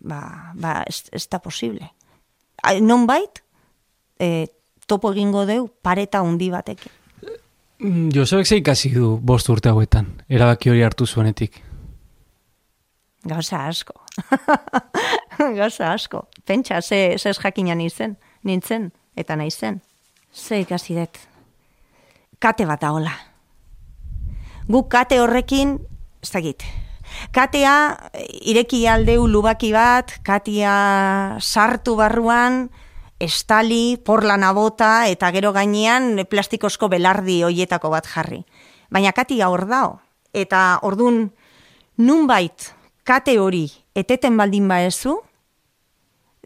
ba, 0.00 0.52
ba 0.54 0.82
ez, 0.88 1.04
ez 1.12 1.26
da 1.28 1.38
posible. 1.44 1.90
A- 2.62 2.80
Nonbait, 2.80 3.42
e, 4.18 4.46
topo 4.86 5.12
egingo 5.12 5.44
deu 5.46 5.68
pareta 5.82 6.20
handi 6.20 6.50
batekin. 6.50 6.92
Mm, 7.78 8.10
Josebek 8.14 8.46
ze 8.46 8.56
ikasi 8.56 8.90
du 8.94 9.16
bost 9.20 9.48
urte 9.52 9.68
hauetan, 9.68 10.06
erabaki 10.28 10.70
hori 10.70 10.82
hartu 10.82 11.06
zuenetik. 11.06 11.60
Gauza 13.26 13.66
asko. 13.66 14.00
Gauza 15.58 15.92
asko. 15.92 16.26
Pentsa, 16.46 16.80
ze, 16.80 17.18
ze 17.18 17.32
jakinan 17.34 17.80
izen, 17.80 18.16
nintzen, 18.44 18.92
eta 19.16 19.36
naizen. 19.36 19.82
Ze 20.32 20.60
ikasi 20.60 20.94
dut. 20.94 21.18
Kate 22.38 22.66
bat 22.66 22.80
da 22.80 22.92
hola. 22.94 23.12
Guk 24.68 24.88
kate 24.90 25.18
horrekin, 25.20 25.76
ez 26.22 26.30
dakit, 26.32 26.64
katea 27.32 27.74
ireki 28.50 28.86
aldeu 28.90 29.26
lubaki 29.30 29.72
bat, 29.72 30.16
katea 30.26 31.38
sartu 31.40 31.94
barruan, 31.96 32.68
estali, 33.18 33.96
porlana 34.04 34.52
bota, 34.52 35.08
eta 35.08 35.30
gero 35.32 35.52
gainean 35.56 36.26
plastikozko 36.28 36.88
belardi 36.92 37.42
hoietako 37.46 37.90
bat 37.90 38.06
jarri. 38.06 38.42
Baina 38.90 39.12
katia 39.12 39.48
hor 39.50 39.66
dao. 39.68 40.00
Eta 40.36 40.78
ordun 40.84 41.30
nunbait 41.96 42.72
kate 43.06 43.38
hori 43.40 43.70
eteten 43.96 44.36
baldin 44.36 44.68
baezu, 44.68 45.16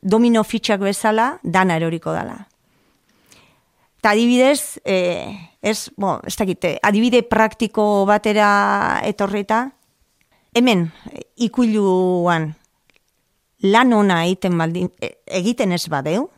domino 0.00 0.44
fitxak 0.44 0.80
bezala, 0.80 1.38
dana 1.42 1.76
eroriko 1.80 2.12
dala. 2.14 2.46
Eta 4.00 4.14
adibidez, 4.14 4.80
e, 4.84 4.96
ez, 5.60 5.90
bo, 5.96 6.20
ez 6.24 6.36
dakite, 6.38 6.78
adibide 6.82 7.20
praktiko 7.26 8.06
batera 8.08 9.02
etorrita, 9.04 9.66
hemen 10.56 10.86
ikuiluan 11.36 12.54
lan 13.60 13.92
ona 13.92 14.22
egiten 14.24 14.56
baldin, 14.56 14.88
e- 15.04 15.18
egiten 15.26 15.76
ez 15.76 15.84
badeu, 15.92 16.30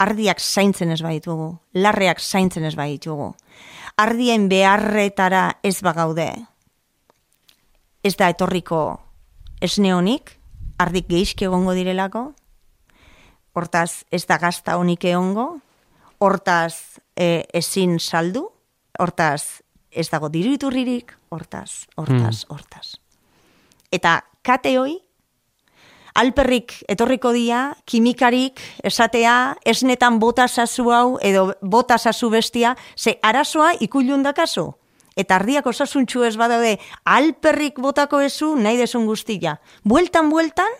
ardiak 0.00 0.40
zaintzen 0.40 0.90
ez 0.94 1.00
baditugu, 1.04 1.52
larreak 1.76 2.20
zaintzen 2.20 2.64
ez 2.64 2.74
baditugu, 2.78 3.34
ardien 4.00 4.48
beharretara 4.48 5.60
ez 5.62 5.80
bagaude, 5.84 6.30
ez 8.02 8.14
da 8.16 8.30
etorriko 8.32 8.82
esne 9.60 9.92
honik, 9.94 10.38
ardik 10.80 11.08
geizki 11.10 11.44
egongo 11.44 11.74
direlako, 11.76 12.30
hortaz 13.52 14.06
ez 14.10 14.24
da 14.26 14.38
gazta 14.40 14.78
honik 14.80 15.04
egongo, 15.04 15.60
hortaz 16.20 17.00
e, 17.16 17.44
ezin 17.52 17.98
saldu, 18.00 18.46
hortaz 18.98 19.60
ez 19.90 20.08
dago 20.08 20.30
diru 20.32 20.54
iturririk, 20.56 21.12
hortaz, 21.28 21.86
hortaz, 21.98 22.46
hortaz. 22.48 22.96
Eta 23.92 24.20
kate 24.46 24.76
hoi, 24.78 24.96
alperrik 26.14 26.74
etorriko 26.88 27.32
dia, 27.32 27.76
kimikarik 27.84 28.60
esatea, 28.84 29.56
esnetan 29.64 30.18
bota 30.20 30.48
sasu 30.48 30.90
hau, 30.90 31.18
edo 31.22 31.54
bota 31.62 31.98
sasu 31.98 32.30
bestia, 32.30 32.76
ze 32.96 33.18
arazoa 33.22 33.72
ikuilun 33.80 34.22
dakazu. 34.22 34.72
Eta 35.16 35.36
ardiak 35.36 35.66
osasuntxu 35.66 36.22
ez 36.24 36.36
badaude, 36.38 36.78
alperrik 37.04 37.80
botako 37.82 38.20
ezu, 38.24 38.54
nahi 38.56 38.78
desun 38.78 39.06
guztia. 39.06 39.58
Bueltan, 39.84 40.30
bueltan, 40.30 40.70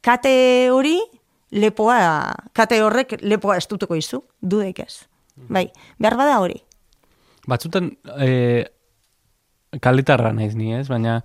kate 0.00 0.70
hori, 0.72 0.96
lepoa, 1.50 1.98
kate 2.56 2.80
horrek 2.82 3.18
lepoa 3.22 3.58
estutuko 3.60 3.98
izu, 3.98 4.22
dudek 4.40 4.80
ez. 4.86 5.06
Bai, 5.36 5.66
behar 6.00 6.16
bada 6.16 6.38
hori. 6.40 6.62
Batzutan, 7.46 7.90
e, 8.18 8.64
kaletarra 9.82 10.32
naiz 10.32 10.54
ni, 10.56 10.72
ez? 10.74 10.86
Baina, 10.88 11.20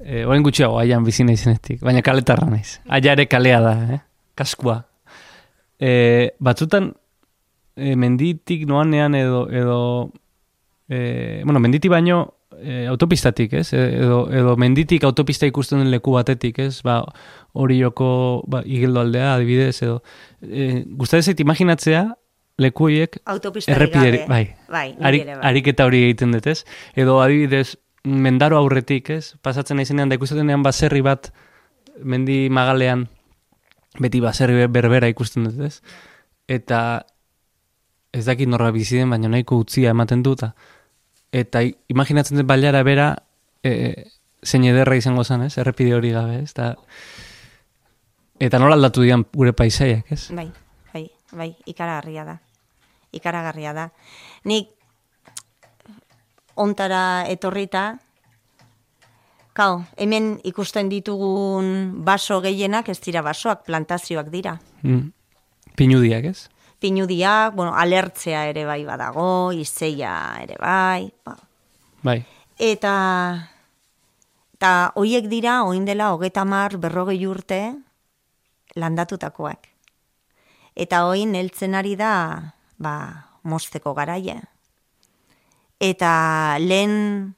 e, 0.00 0.24
orain 0.24 0.44
gutxiago, 0.44 0.78
aian 0.80 1.04
bizi 1.04 1.24
naizenetik. 1.24 1.80
Baina 1.84 2.02
kaletarra 2.02 2.48
naiz. 2.50 2.78
Aia 2.88 3.12
ere 3.16 3.26
kalea 3.30 3.60
da, 3.64 3.74
eh? 3.94 4.00
Kaskua. 4.36 4.82
E, 5.80 6.32
batzutan, 6.40 6.92
e, 7.76 7.94
menditik 7.96 8.66
noanean 8.68 9.14
edo, 9.14 9.46
edo 9.50 9.78
e, 10.88 11.42
bueno, 11.44 11.60
menditik 11.60 11.90
baino 11.92 12.34
e, 12.60 12.86
autopistatik, 12.86 13.52
ez? 13.60 13.72
E, 13.72 13.86
Edo, 14.02 14.26
edo 14.32 14.56
menditik 14.56 15.04
autopista 15.04 15.46
ikusten 15.48 15.82
den 15.82 15.90
leku 15.92 16.16
batetik, 16.16 16.58
ez? 16.64 16.82
Ba, 16.86 17.02
hori 17.52 17.80
joko 17.80 18.42
ba, 18.48 18.62
igeldo 18.64 19.00
aldea, 19.02 19.34
adibidez, 19.34 19.82
edo. 19.82 20.02
E, 20.42 20.84
Gustadezait 20.96 21.40
imaginatzea, 21.40 22.06
leku 22.58 22.86
horiek 22.88 23.18
errepideri, 23.68 24.22
bai. 24.28 24.44
Bai, 24.72 24.86
Arik, 25.04 25.26
ere 25.26 25.34
bai. 25.36 25.42
ariketa 25.50 25.84
hori 25.88 26.06
egiten 26.06 26.32
dut, 26.32 26.46
ez? 26.48 26.62
Edo 26.96 27.18
adibidez, 27.20 27.76
mendaro 28.06 28.58
aurretik, 28.60 29.10
ez? 29.10 29.34
Pasatzen 29.42 29.80
naizenean 29.80 30.08
da 30.08 30.16
ikustenean 30.18 30.62
baserri 30.62 31.02
bat 31.02 31.32
mendi 32.04 32.46
magalean 32.52 33.06
beti 33.98 34.20
baserri 34.20 34.66
berbera 34.70 35.08
ikusten 35.10 35.48
dut, 35.48 35.58
ez? 35.66 35.80
Eta 36.46 36.80
ez 38.14 38.24
dakit 38.28 38.48
norra 38.48 38.70
bizi 38.72 39.00
den, 39.00 39.10
baina 39.10 39.28
nahiko 39.32 39.58
utzia 39.64 39.90
ematen 39.90 40.22
duta. 40.22 40.52
Eta 41.34 41.64
imaginatzen 41.92 42.38
dut 42.38 42.46
bailara 42.48 42.82
bera 42.86 43.08
e, 43.64 44.06
zein 44.44 44.64
ederra 44.70 44.96
izango 44.96 45.24
zen, 45.24 45.48
ez? 45.48 45.56
Errepide 45.58 45.96
hori 45.96 46.12
gabe, 46.14 46.38
ez? 46.44 46.52
Eta, 46.54 46.74
eta 48.38 48.62
nola 48.62 48.78
aldatu 48.78 49.02
dian 49.02 49.26
gure 49.34 49.52
paisaiak, 49.56 50.12
ez? 50.14 50.28
Bai, 50.36 50.46
bai, 50.92 51.08
bai, 51.32 51.50
ikaragarria 51.66 52.24
da. 52.28 52.38
Ikaragarria 53.16 53.74
da. 53.74 53.90
Nik 54.46 54.75
ontara 56.56 57.24
etorrita, 57.28 57.98
Kau, 59.56 59.86
hemen 59.96 60.34
ikusten 60.44 60.90
ditugun 60.92 61.68
baso 62.04 62.42
gehienak 62.44 62.90
ez 62.92 62.98
dira 63.00 63.22
basoak, 63.24 63.62
plantazioak 63.64 64.28
dira. 64.28 64.58
Mm. 64.84 65.06
Pinudiak, 65.80 66.26
ez? 66.28 66.50
Pinudiak, 66.80 67.54
bueno, 67.56 67.72
alertzea 67.72 68.42
ere 68.50 68.66
bai 68.68 68.82
badago, 68.84 69.54
izeia 69.56 70.12
ere 70.42 70.58
bai, 70.60 71.08
ba. 71.24 71.38
Bai. 72.04 72.18
Eta, 72.60 72.92
eta 74.58 74.72
hoiek 75.00 75.30
dira, 75.32 75.62
oin 75.64 75.88
dela, 75.88 76.10
hogeta 76.12 76.44
mar, 76.44 76.76
berrogei 76.76 77.22
urte, 77.24 77.62
landatutakoak. 78.76 79.70
Eta 80.76 81.06
oin 81.08 81.32
heltzen 81.32 81.78
ari 81.80 81.96
da, 81.96 82.12
ba, 82.76 82.96
mosteko 83.40 83.96
garaia. 83.96 84.42
Eta 85.80 86.56
lehen 86.58 87.34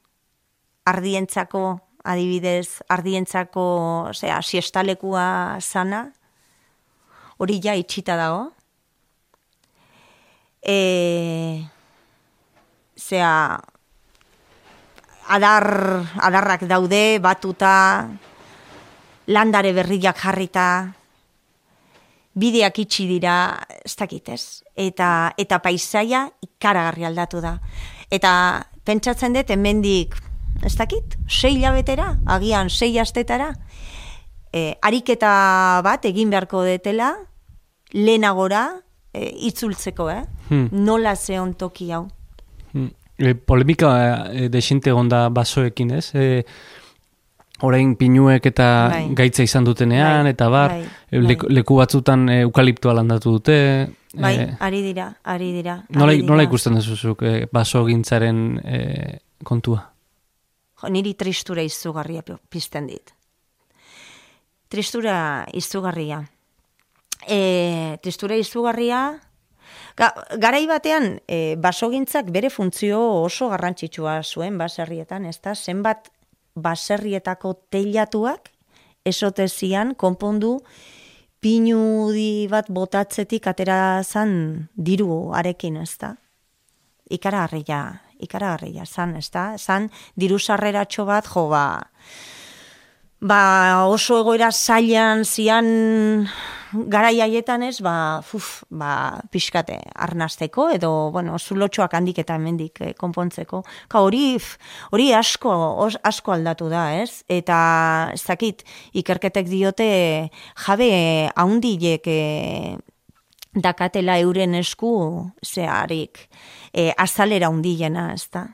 ardientzako, 0.86 1.80
adibidez, 2.04 2.80
ardientzako, 2.88 3.64
osea, 4.12 4.38
siestalekua 4.42 5.58
sana, 5.60 6.06
hori 7.38 7.58
ja 7.62 7.74
itxita 7.74 8.16
dago. 8.16 8.44
E, 10.62 11.66
zea, 12.98 13.32
adar, 15.28 15.68
adarrak 16.22 16.64
daude, 16.70 17.18
batuta, 17.22 17.74
landare 19.28 19.74
berriak 19.76 20.18
jarrita, 20.22 20.68
bideak 22.38 22.78
itxi 22.84 23.06
dira, 23.10 23.36
ez 23.84 23.94
dakit 23.98 24.30
ez. 24.32 24.42
Eta, 24.78 25.34
eta 25.36 25.58
paisaia 25.62 26.28
ikaragarri 26.44 27.06
aldatu 27.08 27.42
da. 27.42 27.58
Eta 28.10 28.32
pentsatzen 28.88 29.36
dut, 29.36 29.50
hemendik 29.50 30.16
ez 30.64 30.74
dakit, 30.76 31.16
sei 31.28 31.56
hilabetera, 31.56 32.16
agian 32.26 32.70
sei 32.70 32.98
astetara, 32.98 33.52
e, 34.52 34.74
ariketa 34.82 35.80
bat 35.84 36.04
egin 36.08 36.32
beharko 36.32 36.64
detela, 36.66 37.12
lehenagora, 37.92 38.64
e, 39.12 39.28
itzultzeko, 39.50 40.08
eh? 40.10 40.24
Hmm. 40.48 40.68
Nola 40.72 41.14
zeon 41.16 41.54
toki 41.60 41.92
hau. 41.92 42.06
Hmm. 42.72 42.90
E, 43.18 43.34
polemika 43.34 43.92
e, 44.32 44.48
desinte 44.52 44.92
gonda 44.94 45.28
basoekin, 45.34 45.94
ez? 45.98 46.10
E, 46.14 46.44
orain 47.66 47.94
pinuek 47.98 48.44
eta 48.46 48.66
Bai. 48.92 49.04
gaitza 49.18 49.42
izan 49.42 49.66
dutenean, 49.66 50.24
Bai, 50.28 50.34
eta 50.34 50.50
bar, 50.52 50.74
bai, 50.76 51.22
leku, 51.26 51.48
bai. 51.48 51.56
leku 51.60 51.78
batzutan 51.80 52.28
e, 52.28 52.42
eukaliptoa 52.46 52.98
landatu 53.00 53.38
dute. 53.38 53.58
Bai, 54.20 54.34
e, 54.40 54.56
ari 54.60 54.82
dira, 54.82 55.08
ari 55.24 55.52
dira. 55.52 55.76
nola, 55.90 56.12
ari 56.12 56.20
dira. 56.22 56.28
nola 56.32 56.42
ikusten 56.46 56.74
duzuzuk 56.74 57.22
e, 57.22 57.46
baso 57.52 57.84
gintzaren 57.86 58.40
e, 58.64 58.78
kontua? 59.44 59.84
Jo, 60.82 60.88
niri 60.94 61.14
tristura 61.14 61.62
izugarria 61.62 62.22
pi- 62.22 62.38
pizten 62.48 62.86
dit. 62.86 63.14
Tristura 64.68 65.46
izugarria. 65.52 66.22
E, 67.28 67.98
tristura 68.02 68.36
izugarria... 68.36 69.18
Ga, 69.98 70.12
garai 70.38 70.62
batean, 70.70 71.16
e, 71.26 71.56
basogintzak 71.58 72.28
bere 72.30 72.50
funtzio 72.54 73.00
oso 73.24 73.48
garrantzitsua 73.50 74.20
zuen 74.22 74.54
baserrietan, 74.60 75.26
ez 75.26 75.40
da? 75.42 75.56
Zenbat 75.58 76.06
baserrietako 76.54 77.56
teilatuak 77.70 78.52
esotezian 79.04 79.94
konpondu 79.98 80.60
pinudi 81.40 82.48
bat 82.50 82.70
botatzetik 82.70 83.46
atera 83.46 84.02
zan 84.02 84.68
diru 84.74 85.30
arekin, 85.34 85.76
ez 85.82 85.94
da? 86.00 86.16
ikaragarria, 87.10 87.82
ikaragarria 88.20 88.84
zan, 88.86 89.16
ez 89.16 89.28
da? 89.32 89.52
Zan 89.58 89.88
diru 90.18 90.38
sarreratxo 90.38 91.06
bat, 91.08 91.28
jo, 91.28 91.48
ba, 91.52 91.88
ba 93.20 93.88
oso 93.88 94.20
egoera 94.22 94.50
zailan 94.52 95.24
zian 95.24 96.28
haietan 96.68 97.62
ez, 97.62 97.80
ba, 97.80 98.20
fuf, 98.22 98.62
ba, 98.70 99.20
pixkate, 99.32 99.78
arnasteko, 99.94 100.68
edo, 100.70 101.10
bueno, 101.10 101.38
zulotxoak 101.38 101.94
handik 101.94 102.18
eta 102.18 102.34
hemendik 102.36 102.80
eh, 102.80 102.92
konpontzeko. 102.94 103.62
Ka 103.88 104.00
hori, 104.00 104.38
hori 104.92 105.12
asko, 105.14 105.50
os, 105.80 105.96
asko 106.02 106.32
aldatu 106.32 106.68
da, 106.68 106.94
ez? 107.00 107.24
Eta, 107.28 108.10
ez 108.12 108.22
dakit, 108.26 108.64
ikerketek 108.92 109.48
diote 109.48 110.30
jabe 110.66 111.30
haundilek 111.34 112.06
eh, 112.06 112.76
dakatela 113.54 114.18
euren 114.20 114.54
esku 114.54 115.30
zeharik 115.44 116.28
e, 116.72 116.92
azalera 116.96 117.48
hundiena, 117.48 118.12
ez 118.14 118.28
da. 118.30 118.46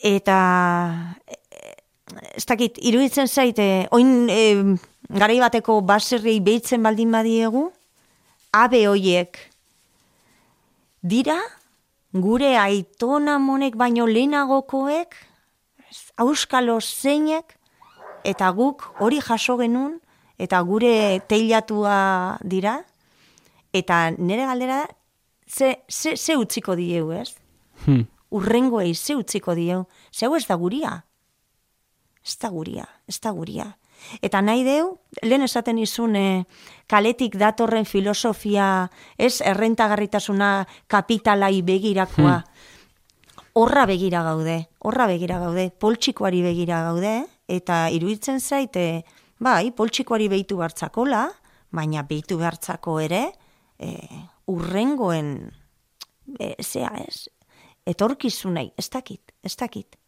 Eta 0.00 0.36
ez 2.34 2.44
dakit, 2.46 2.78
iruditzen 2.82 3.28
zaite, 3.28 3.86
oin 3.94 4.28
e, 4.30 4.76
garai 5.10 5.38
bateko 5.42 5.80
baserri 5.86 6.38
behitzen 6.40 6.82
baldin 6.82 7.12
badiegu, 7.12 7.68
abe 8.52 8.84
hoiek 8.88 9.38
dira 11.02 11.38
gure 12.12 12.56
aitona 12.58 13.38
monek 13.38 13.76
baino 13.78 14.06
lehenagokoek, 14.06 15.14
auskalo 16.18 16.80
zeinek, 16.80 17.56
eta 18.26 18.50
guk 18.52 18.84
hori 19.00 19.20
jaso 19.22 19.56
genuen, 19.60 19.98
eta 20.40 20.60
gure 20.66 21.20
teilatua 21.30 22.38
dira, 22.42 22.80
eta 23.72 24.10
nire 24.18 24.48
galdera 24.48 24.82
ze, 25.46 25.76
ze, 25.88 26.16
ze 26.16 26.36
utziko 26.36 26.74
dieu, 26.74 27.12
ez? 27.12 27.34
Hmm. 27.84 28.06
Urrengoei 28.30 28.94
ze 28.94 29.14
utziko 29.14 29.54
dieu, 29.54 29.84
ze 30.10 30.26
hau 30.26 30.36
ez 30.36 30.46
da 30.46 30.54
guria. 30.54 31.04
Ez 32.30 32.38
da 32.38 32.48
guria, 32.54 32.86
ez 33.10 33.18
da 33.18 33.32
guria. 33.34 33.64
Eta 34.22 34.38
nahi 34.40 34.62
deu, 34.64 34.92
lehen 35.26 35.42
esaten 35.42 35.80
izun, 35.82 36.14
eh, 36.16 36.44
kaletik 36.86 37.34
datorren 37.40 37.84
filosofia, 37.84 38.90
ez 39.18 39.40
errentagarritasuna 39.42 40.50
kapitalai 40.86 41.60
begirakoa, 41.66 42.36
horra 43.58 43.84
begira 43.90 44.22
gaude, 44.22 44.68
horra 44.78 45.08
begira 45.10 45.40
gaude, 45.42 45.68
poltsikoari 45.70 46.42
begira 46.46 46.84
gaude, 46.86 47.14
eta 47.50 47.82
iruditzen 47.90 48.38
zaite, 48.40 49.04
bai, 49.42 49.72
poltsikoari 49.74 50.30
behitu 50.30 50.62
hartzakola, 50.62 51.26
baina 51.74 52.06
behitu 52.06 52.38
behartzako 52.38 53.00
ere, 53.02 53.24
e, 53.78 53.96
urrengoen, 54.50 55.34
e, 56.38 56.54
zea 56.62 56.94
ez, 57.02 57.26
etorkizunei, 57.90 58.70
ez 58.78 58.88
dakit, 58.88 59.34
ez 59.42 59.56
dakit. 59.58 59.99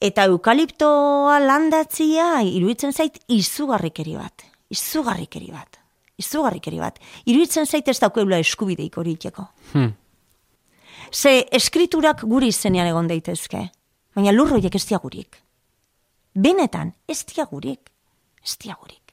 Eta 0.00 0.24
eukaliptoa 0.30 1.36
landatzia 1.44 2.40
iruditzen 2.48 2.94
zait 2.96 3.18
izugarrikeri 3.28 4.14
bat. 4.16 4.46
Izugarrikeri 4.72 5.50
bat. 5.52 5.76
Izugarrikeri 6.20 6.78
bat. 6.80 6.96
Iruditzen 7.28 7.68
zait 7.68 7.88
ez 7.88 7.98
daukeula 8.00 8.38
eskubideik 8.40 8.96
hori 8.96 9.12
itxeko. 9.18 9.44
Hmm. 9.74 9.92
Ze 11.12 11.44
eskriturak 11.52 12.24
guri 12.24 12.48
izenean 12.48 12.88
egon 12.88 13.10
daitezke. 13.10 13.66
Baina 14.16 14.32
lurroiek 14.32 14.74
ez 14.74 14.86
diagurik. 14.88 15.36
Benetan, 16.34 16.94
ez 17.08 17.20
diagurik. 17.26 17.92
Ez 18.40 18.56
diagurik. 18.56 19.12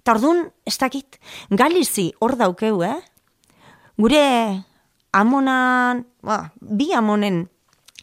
Eta 0.00 0.16
orduan, 0.16 0.46
ez 0.66 0.74
dakit, 0.80 1.20
galizi 1.50 2.08
hor 2.18 2.34
daukeu, 2.40 2.82
eh? 2.82 2.96
Gure 4.00 4.24
amonan, 5.12 6.06
ba, 6.24 6.42
bi 6.60 6.90
amonen 6.96 7.44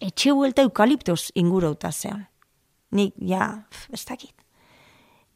etxe 0.02 0.34
buelta 0.34 0.62
eukaliptos 0.62 1.32
ingurauta 1.36 1.92
zean. 1.92 2.28
Nik, 2.92 3.16
ja, 3.20 3.68
ez 3.92 4.06
dakit. 4.06 4.36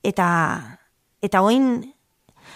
Eta, 0.03 0.27
eta 1.21 1.41
oin, 1.41 1.93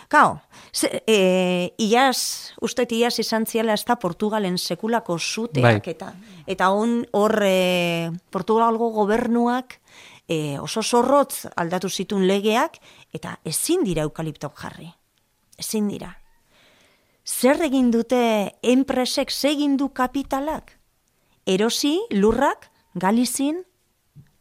Kao, 0.08 0.42
ze, 0.74 1.04
e, 1.08 1.74
iaz, 1.78 2.52
uste 2.62 2.86
iaz 2.90 3.18
izan 3.20 3.46
ziela 3.46 3.74
ez 3.74 3.86
da 3.86 3.96
Portugalen 3.96 4.58
sekulako 4.58 5.18
zuteak 5.18 5.86
Bai. 5.86 5.94
eta 5.94 6.14
eta 6.48 6.70
on 6.70 7.06
hor 7.12 7.40
e, 7.44 8.12
Portugalgo 8.30 8.90
gobernuak 8.92 9.80
e, 10.28 10.60
oso 10.60 10.84
zorrotz 10.84 11.48
aldatu 11.56 11.90
zitun 11.90 12.28
legeak 12.28 12.78
eta 13.14 13.40
ezin 13.44 13.84
dira 13.84 14.04
eukaliptok 14.04 14.58
jarri. 14.60 14.92
Ezin 15.58 15.88
dira. 15.88 16.12
Zer 17.26 17.62
egin 17.66 17.90
dute 17.92 18.52
enpresek 18.62 19.32
segin 19.32 19.78
du 19.78 19.90
kapitalak? 19.90 20.78
Erosi 21.46 22.00
lurrak 22.12 22.72
Galizin, 22.96 23.64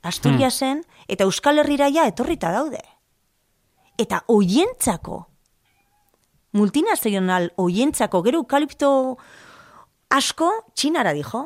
Asturiasen 0.02 0.82
eta 1.08 1.24
Euskal 1.24 1.58
Herriraia 1.58 2.06
etorrita 2.08 2.50
daude. 2.52 2.80
Eta 3.98 4.22
oientzako, 4.28 5.26
multinazional 6.52 7.52
oientzako, 7.56 8.22
gero 8.26 8.40
eukalipto 8.42 8.90
asko 10.10 10.50
txinara 10.74 11.12
dijo. 11.16 11.44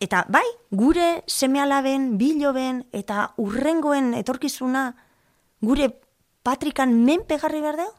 Eta 0.00 0.24
bai, 0.28 0.44
gure 0.70 1.22
semealaben, 1.26 2.16
biloben 2.20 2.84
eta 2.92 3.30
urrengoen 3.40 4.12
etorkizuna 4.18 4.90
gure 5.64 5.88
patrikan 6.44 6.92
menpegarri 7.04 7.62
behar 7.64 7.80
deu? 7.80 7.92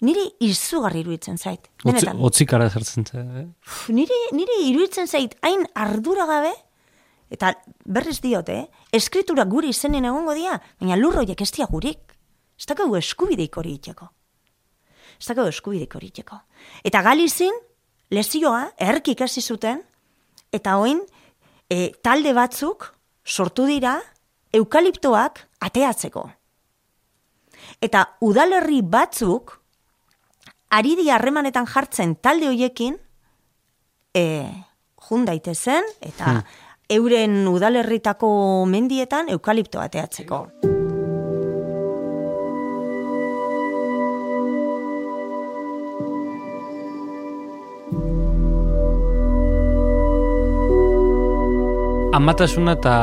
Niri 0.00 0.22
izugarri 0.40 1.02
iruditzen 1.02 1.36
zait. 1.36 1.68
Otzi, 1.84 2.08
otzikara 2.08 2.70
zertzen 2.70 3.04
ze, 3.04 3.20
eh? 3.20 3.46
Niri, 3.92 4.20
niri 4.32 4.56
iruditzen 4.70 5.06
zait 5.06 5.36
hain 5.44 5.66
ardura 5.76 6.24
gabe, 6.28 6.52
eta 7.30 7.52
berriz 7.84 8.18
diote, 8.24 8.56
eh? 8.62 8.86
eskritura 8.96 9.44
guri 9.44 9.70
izenen 9.74 10.08
egongo 10.08 10.34
dia, 10.34 10.56
baina 10.80 10.96
lurroiek 10.96 11.40
ez 11.40 11.50
dia 11.52 11.68
gurik. 11.70 12.16
Ez 12.60 12.66
dakau 12.68 12.88
eskubideik 12.96 13.56
hori 13.56 13.76
itxeko. 13.78 14.08
Ez 15.20 15.28
dakau 15.28 15.46
eskubideik 15.48 15.94
hori 15.96 16.10
itxeko. 16.10 16.40
Eta 16.84 17.04
galizin, 17.04 17.54
lezioa, 18.10 18.70
erki 18.80 19.14
ikasi 19.16 19.44
zuten, 19.44 19.84
eta 20.52 20.76
oin, 20.80 21.00
e, 21.70 21.92
talde 22.02 22.34
batzuk 22.36 22.90
sortu 23.24 23.68
dira 23.68 23.98
eukaliptoak 24.56 25.44
ateatzeko. 25.68 26.26
Eta 27.80 28.04
udalerri 28.26 28.80
batzuk, 28.82 29.59
ari 30.70 30.94
di 30.96 31.10
harremanetan 31.10 31.66
jartzen 31.66 32.14
talde 32.22 32.48
hoiekin, 32.48 32.96
e, 34.14 34.24
jun 35.08 35.26
daitezen, 35.26 35.86
eta 36.00 36.40
euren 36.90 37.42
udalerritako 37.50 38.30
mendietan 38.70 39.30
eukalipto 39.34 39.82
ateatzeko. 39.82 40.46
Amatasuna 52.20 52.74
eta 52.74 52.94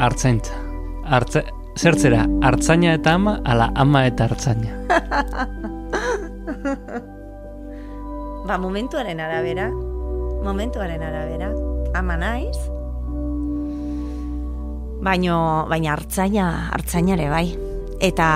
hartzaintza. 0.00 0.60
Hartza, 1.04 1.42
zertzera, 1.76 2.22
hartzaina 2.46 2.94
eta 2.96 3.18
ama, 3.18 3.40
ala 3.44 3.70
ama 3.76 4.06
eta 4.08 4.30
hartzaina. 4.30 5.73
Ba, 8.44 8.58
momentuaren 8.58 9.20
arabera, 9.24 9.70
momentuaren 10.44 11.00
arabera, 11.02 11.48
ama 11.96 12.16
naiz, 12.20 12.58
baino, 15.04 15.36
baina 15.70 15.94
hartzaina, 15.94 16.48
hartzainare 16.74 17.30
bai. 17.32 17.46
Eta 18.04 18.26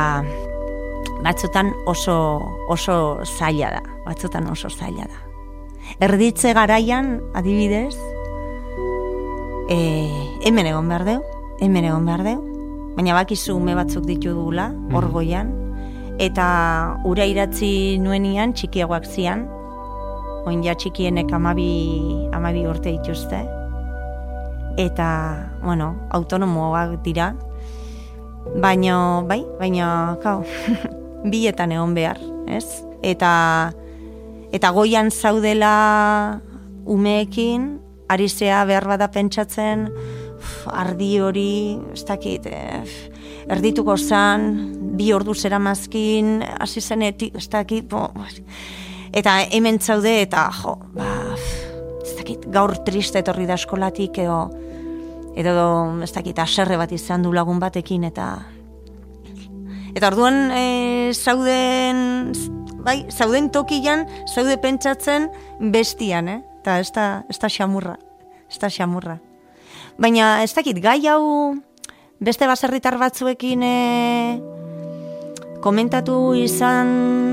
batzutan 1.25 1.75
oso, 1.87 2.41
oso 2.73 3.19
zaila 3.27 3.73
da, 3.77 3.83
batzutan 4.07 4.49
oso 4.49 4.71
zaila 4.71 5.05
da. 5.09 5.21
Erditze 6.05 6.55
garaian, 6.57 7.19
adibidez, 7.37 7.97
e, 9.69 9.79
hemen 10.45 10.71
egon 10.73 10.89
behar 10.89 11.05
deu, 11.09 11.21
hemen 11.61 11.89
egon 11.91 12.09
behar 12.09 12.25
deu, 12.25 12.41
baina 12.97 13.17
bakizu 13.17 13.57
ume 13.61 13.77
batzuk 13.77 14.09
ditu 14.09 14.33
dugula, 14.33 14.71
hor 14.93 15.11
goian, 15.13 15.53
eta 16.19 16.49
ura 17.05 17.29
iratzi 17.29 17.99
nuenian 18.03 18.57
txikiagoak 18.57 19.05
zian, 19.05 19.47
oin 20.47 20.63
ja 20.65 20.75
txikienek 20.79 21.33
amabi, 21.35 22.29
amabi 22.37 22.67
urte 22.69 22.93
dituzte, 22.95 23.43
eta, 24.79 25.09
bueno, 25.63 25.95
autonomoak 26.15 27.01
dira, 27.03 27.33
baina, 28.63 29.25
bai, 29.27 29.43
baina, 29.59 29.89
kau, 30.23 30.45
bietan 31.33 31.75
egon 31.75 31.97
behar, 31.99 32.21
ez? 32.47 32.65
Eta, 33.03 33.33
eta 34.55 34.71
goian 34.75 35.11
zaudela 35.11 36.41
umeekin, 36.89 37.75
ari 38.09 38.29
zea 38.29 38.63
behar 38.69 38.87
bada 38.89 39.11
pentsatzen, 39.13 39.89
uf, 40.39 40.55
ardi 40.73 41.19
hori, 41.21 41.79
ez 41.93 42.05
dakit, 42.09 42.47
eh, 42.47 42.85
erdituko 43.51 43.99
zan, 43.99 44.49
bi 44.97 45.13
ordu 45.13 45.35
zera 45.35 45.59
mazkin, 45.59 46.39
hasi 46.61 46.81
zenetik, 46.81 47.37
ez 47.37 47.49
dakit, 47.51 47.89
bo, 47.91 48.09
eta 49.13 49.41
hemen 49.51 49.81
zaude, 49.81 50.21
eta 50.23 50.49
jo, 50.63 50.77
ba, 50.95 51.09
ez 52.03 52.15
dakit, 52.19 52.47
gaur 52.53 52.77
triste 52.85 53.23
etorri 53.23 53.47
da 53.49 53.57
eskolatik, 53.59 54.19
edo, 54.25 54.45
edo, 55.39 55.65
ez 56.05 56.13
dakit, 56.13 56.39
aserre 56.39 56.79
bat 56.81 56.93
izan 56.93 57.25
du 57.27 57.33
lagun 57.33 57.61
batekin, 57.63 58.05
eta 58.09 58.31
Eta 59.97 60.13
orduan 60.13 60.53
e, 60.55 61.11
zauden, 61.11 62.33
bai, 62.85 63.01
zauden 63.11 63.49
tokian, 63.51 64.05
zaude 64.31 64.59
pentsatzen 64.63 65.27
bestian, 65.73 66.29
eh? 66.29 66.43
Eta 66.61 66.77
ez 66.83 66.93
da, 66.95 67.07
ez 67.27 67.39
da 67.41 67.49
xamurra, 67.51 67.97
ez 68.47 68.61
da 68.61 68.71
xamurra. 68.71 69.17
Baina 69.99 70.45
ez 70.45 70.53
dakit, 70.55 70.79
gai 70.79 71.01
hau 71.11 71.57
beste 72.21 72.47
baserritar 72.47 72.99
batzuekin 73.01 73.65
e, 73.67 73.75
komentatu 75.65 76.37
izan 76.39 77.28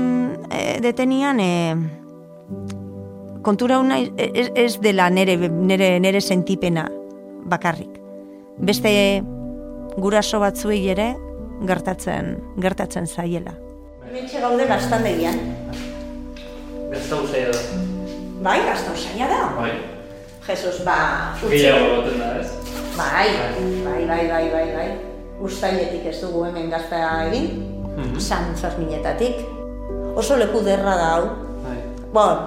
e, 0.50 0.80
detenian, 0.80 1.40
e, 1.40 1.76
kontura 3.42 3.78
una 3.78 3.98
ez, 4.00 4.50
ez 4.54 4.80
dela 4.80 5.08
nere, 5.10 5.36
nere, 5.48 5.98
nere 6.00 6.20
sentipena 6.20 6.88
bakarrik. 7.46 8.00
Beste 8.58 9.22
guraso 9.96 10.40
batzuei 10.42 10.88
ere 10.90 11.14
gertatzen, 11.66 12.36
gertatzen 12.60 13.06
zaiela. 13.06 13.54
Hementxe 14.06 14.40
gaude 14.40 14.66
gaztandegian. 14.66 15.38
Gazta 16.90 17.20
uzea 17.22 17.50
da. 17.52 17.60
Bai, 18.46 18.58
gazta 18.66 18.92
usaina 18.92 19.28
da. 19.30 19.42
Bai. 19.56 19.72
Jesus, 20.46 20.82
ba, 20.86 20.98
utzi. 21.40 21.56
Gehiago 21.56 21.86
goten 21.96 22.20
da, 22.22 22.28
ez? 22.38 22.50
Bai, 22.96 23.28
bai, 23.84 24.04
bai, 24.06 24.28
bai, 24.28 24.44
bai, 24.52 24.66
bai. 24.76 24.90
Uztailetik 25.42 26.06
ez 26.06 26.20
dugu 26.20 26.44
hemen 26.46 26.70
gazta 26.70 27.00
egin, 27.26 27.48
Mhm. 27.96 28.18
San 28.20 28.54
Ferminetatik. 28.56 29.40
Oso 30.16 30.36
leku 30.40 30.62
derra 30.64 30.96
da 30.96 31.08
hau. 31.14 31.24
Bai. 31.60 31.76
Bon, 32.12 32.38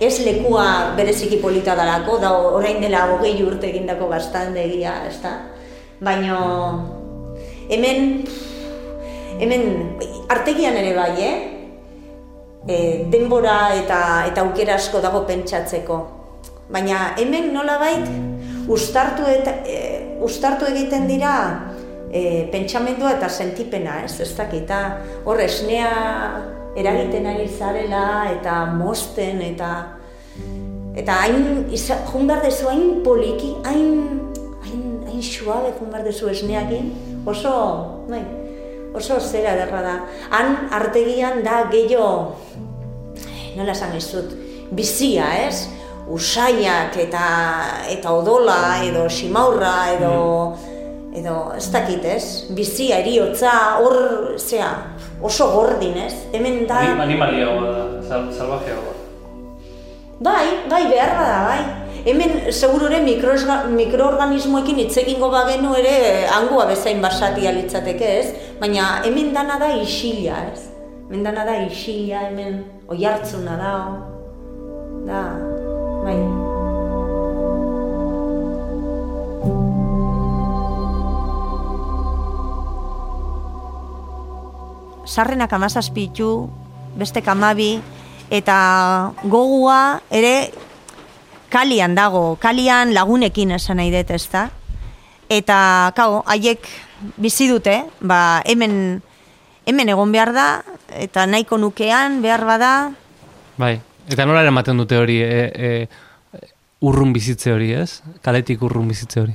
ez 0.00 0.16
lekua 0.24 0.94
bereziki 0.96 1.42
polita 1.42 1.74
dalako, 1.76 2.16
da 2.22 2.32
orain 2.32 2.80
dela 2.80 3.04
hogei 3.12 3.36
urte 3.44 3.68
egindako 3.68 4.08
gaztandegia, 4.08 4.94
ez 5.10 5.18
da? 5.20 5.34
Baina 6.00 6.38
hemen, 7.68 8.24
hemen 9.42 9.64
artegian 10.32 10.78
ere 10.80 10.94
bai, 10.96 11.12
eh? 11.20 11.36
E, 12.68 12.76
denbora 13.12 13.74
eta, 13.76 14.00
eta 14.30 14.46
aukera 14.46 14.78
asko 14.80 15.04
dago 15.04 15.26
pentsatzeko. 15.28 16.00
Baina 16.72 17.14
hemen 17.20 17.52
nolabait 17.52 18.08
ustartu, 18.72 19.28
eta, 19.28 19.58
e, 19.68 20.16
ustartu 20.24 20.68
egiten 20.72 21.04
dira 21.10 21.32
e, 22.08 22.48
pentsamendua 22.52 23.18
eta 23.18 23.28
sentipena, 23.28 24.02
ez? 24.08 24.16
Ez 24.24 24.32
dakita, 24.36 24.84
hor 25.28 25.44
esnea 25.44 25.90
eragiten 26.78 27.26
ari 27.26 27.48
zarela 27.48 28.30
eta 28.30 28.64
mosten 28.70 29.42
eta 29.42 29.70
eta 30.98 31.14
hain 31.22 31.66
jun 31.70 32.26
behar 32.26 32.42
dezu 32.42 32.68
hain 32.70 33.00
poliki, 33.04 33.54
hain 33.66 34.30
hain, 34.64 34.82
hain 35.06 35.22
suabe 35.22 35.72
jun 35.78 35.90
behar 35.92 36.04
dezu 36.06 36.30
esneakin, 36.30 36.90
oso, 37.26 37.54
bai, 38.10 38.22
oso 38.94 39.18
zera 39.20 39.54
derra 39.58 39.82
da. 39.82 39.96
Han 40.30 40.70
artegian 40.74 41.42
da 41.46 41.64
gehiago, 41.70 42.36
nola 43.56 43.74
esan 43.74 43.94
dizut, 43.94 44.34
bizia, 44.74 45.30
ez? 45.48 45.68
Usaiak 46.08 46.96
eta 46.96 47.24
eta 47.92 48.12
odola 48.16 48.78
edo 48.80 49.04
simaurra 49.12 49.92
edo 49.92 50.14
edo 51.18 51.34
ez 51.56 51.66
dakit, 51.72 52.04
ez? 52.04 52.24
Bizia, 52.56 53.02
eriotza, 53.02 53.52
hor, 53.82 54.38
zea, 54.38 54.70
oso 55.22 55.50
gordin, 55.52 55.96
ez? 55.98 56.14
Hemen 56.32 56.66
da... 56.68 56.78
Animaliagoa 57.02 57.72
da, 57.74 57.84
sal, 58.06 58.28
salvajeagoa. 58.32 58.94
Bai, 60.20 60.46
bai, 60.70 60.82
behar 60.90 61.12
da, 61.18 61.28
bai. 61.46 61.60
Hemen, 62.08 62.52
seguru 62.54 62.86
ere, 62.88 63.00
mikroesga- 63.04 63.64
mikroorganismoekin 63.70 64.78
hitz 64.84 64.96
egingo 65.02 65.28
bagenu 65.30 65.74
ere 65.78 66.26
hangoa 66.30 66.66
bezain 66.70 67.02
basatia 67.02 67.52
litzateke, 67.52 68.10
ez? 68.22 68.32
Baina 68.60 69.02
hemen 69.04 69.32
dana 69.34 69.58
da 69.60 69.70
isila, 69.76 70.40
ez? 70.52 70.68
Hemen 71.08 71.24
dana 71.26 71.44
da 71.46 71.56
isila, 71.66 72.26
hemen 72.30 72.62
oihartzuna 72.88 73.56
da, 73.62 73.74
da, 75.06 75.22
bai. 76.04 76.47
Sarrenak 85.08 85.52
amazazpitu, 85.56 86.50
beste 87.00 87.22
kamabi, 87.24 87.80
eta 88.30 89.12
gogua 89.24 90.02
ere 90.12 90.52
kalian 91.48 91.96
dago, 91.96 92.36
kalian 92.36 92.92
lagunekin 92.92 93.56
esan 93.56 93.80
nahi 93.80 93.90
dut, 93.94 94.12
ezta? 94.12 94.50
Eta, 95.32 95.58
kau, 95.96 96.22
haiek 96.28 96.68
bizi 97.16 97.48
dute, 97.48 97.80
ba, 98.00 98.42
hemen, 98.44 99.00
hemen 99.64 99.88
egon 99.88 100.12
behar 100.12 100.34
da, 100.36 100.48
eta 100.92 101.26
nahiko 101.26 101.56
nukean 101.60 102.20
behar 102.24 102.44
bada, 102.44 102.72
Bai. 103.58 103.80
Eta 104.08 104.24
nola 104.24 104.40
eramaten 104.44 104.78
dute 104.78 104.96
hori, 104.96 105.18
e, 105.20 105.40
e, 105.52 106.42
urrun 106.86 107.10
bizitze 107.12 107.52
hori, 107.52 107.72
ez? 107.76 108.00
Kaletik 108.24 108.62
urrun 108.64 108.88
bizitze 108.88 109.20
hori. 109.20 109.34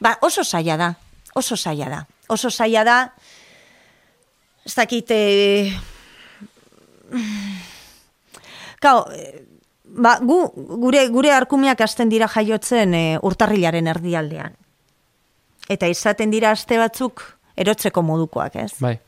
ba, 0.00 0.16
oso 0.22 0.44
zaila 0.44 0.76
da, 0.76 0.94
oso 1.34 1.56
zaila 1.56 1.88
da. 1.90 2.06
Oso 2.28 2.50
zaila 2.50 2.84
da, 2.84 2.96
ez 4.66 4.74
dakit, 4.74 5.10
e, 5.10 5.72
Kau, 8.82 9.06
eh, 9.12 9.46
ba, 9.84 10.18
gu, 10.20 10.38
gure, 10.82 11.06
gure 11.14 11.32
arkumiak 11.32 11.80
hasten 11.80 12.10
dira 12.12 12.28
jaiotzen 12.28 12.94
e, 12.94 13.04
urtarrilaren 13.24 13.88
erdialdean. 13.90 14.56
Eta 15.72 15.88
izaten 15.90 16.30
dira 16.30 16.52
aste 16.54 16.78
batzuk 16.78 17.24
erotzeko 17.58 18.02
modukoak, 18.06 18.58
ez? 18.62 18.72
Bai. 18.82 18.98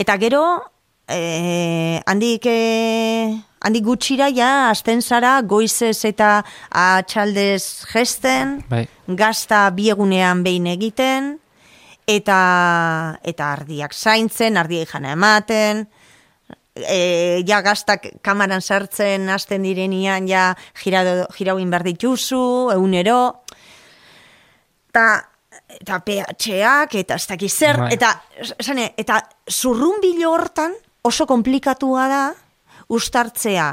Eta 0.00 0.16
gero, 0.18 0.42
eh, 1.06 2.00
handik, 2.06 2.48
eh, 2.48 3.36
handik 3.60 3.84
gutxira 3.86 4.30
ja, 4.34 4.70
azten 4.70 5.02
zara, 5.02 5.36
goizez 5.42 6.04
eta 6.08 6.40
atxaldez 6.70 7.84
gesten, 7.92 8.64
Bai. 8.70 8.86
gazta 9.06 9.68
biegunean 9.70 10.42
behin 10.42 10.66
egiten, 10.72 11.36
eta, 12.06 13.18
eta 13.22 13.52
ardiak 13.52 13.94
zaintzen, 13.94 14.56
ardiak 14.56 14.90
jana 14.94 15.12
ematen, 15.16 15.86
e, 16.74 17.42
ja 17.46 17.60
gaztak 17.62 18.08
kamaran 18.22 18.62
sartzen 18.62 19.28
hasten 19.30 19.62
direnian 19.62 20.28
ja 20.28 20.52
jirau, 20.82 21.26
jirauin 21.36 21.70
behar 21.70 21.86
dituzu, 21.92 22.70
egunero, 22.74 23.42
Ta, 24.92 25.22
eta 25.72 26.02
PH-ak, 26.04 26.98
eta 27.00 27.16
ez 27.16 27.24
dakiz 27.24 27.48
zer, 27.56 27.78
Bai. 27.80 27.94
eta, 27.94 28.10
esane, 28.60 28.90
eta 29.00 29.22
zurrumbilo 29.48 30.28
hortan 30.34 30.74
oso 31.08 31.24
komplikatua 31.24 32.04
da 32.10 32.24
ustartzea 32.92 33.70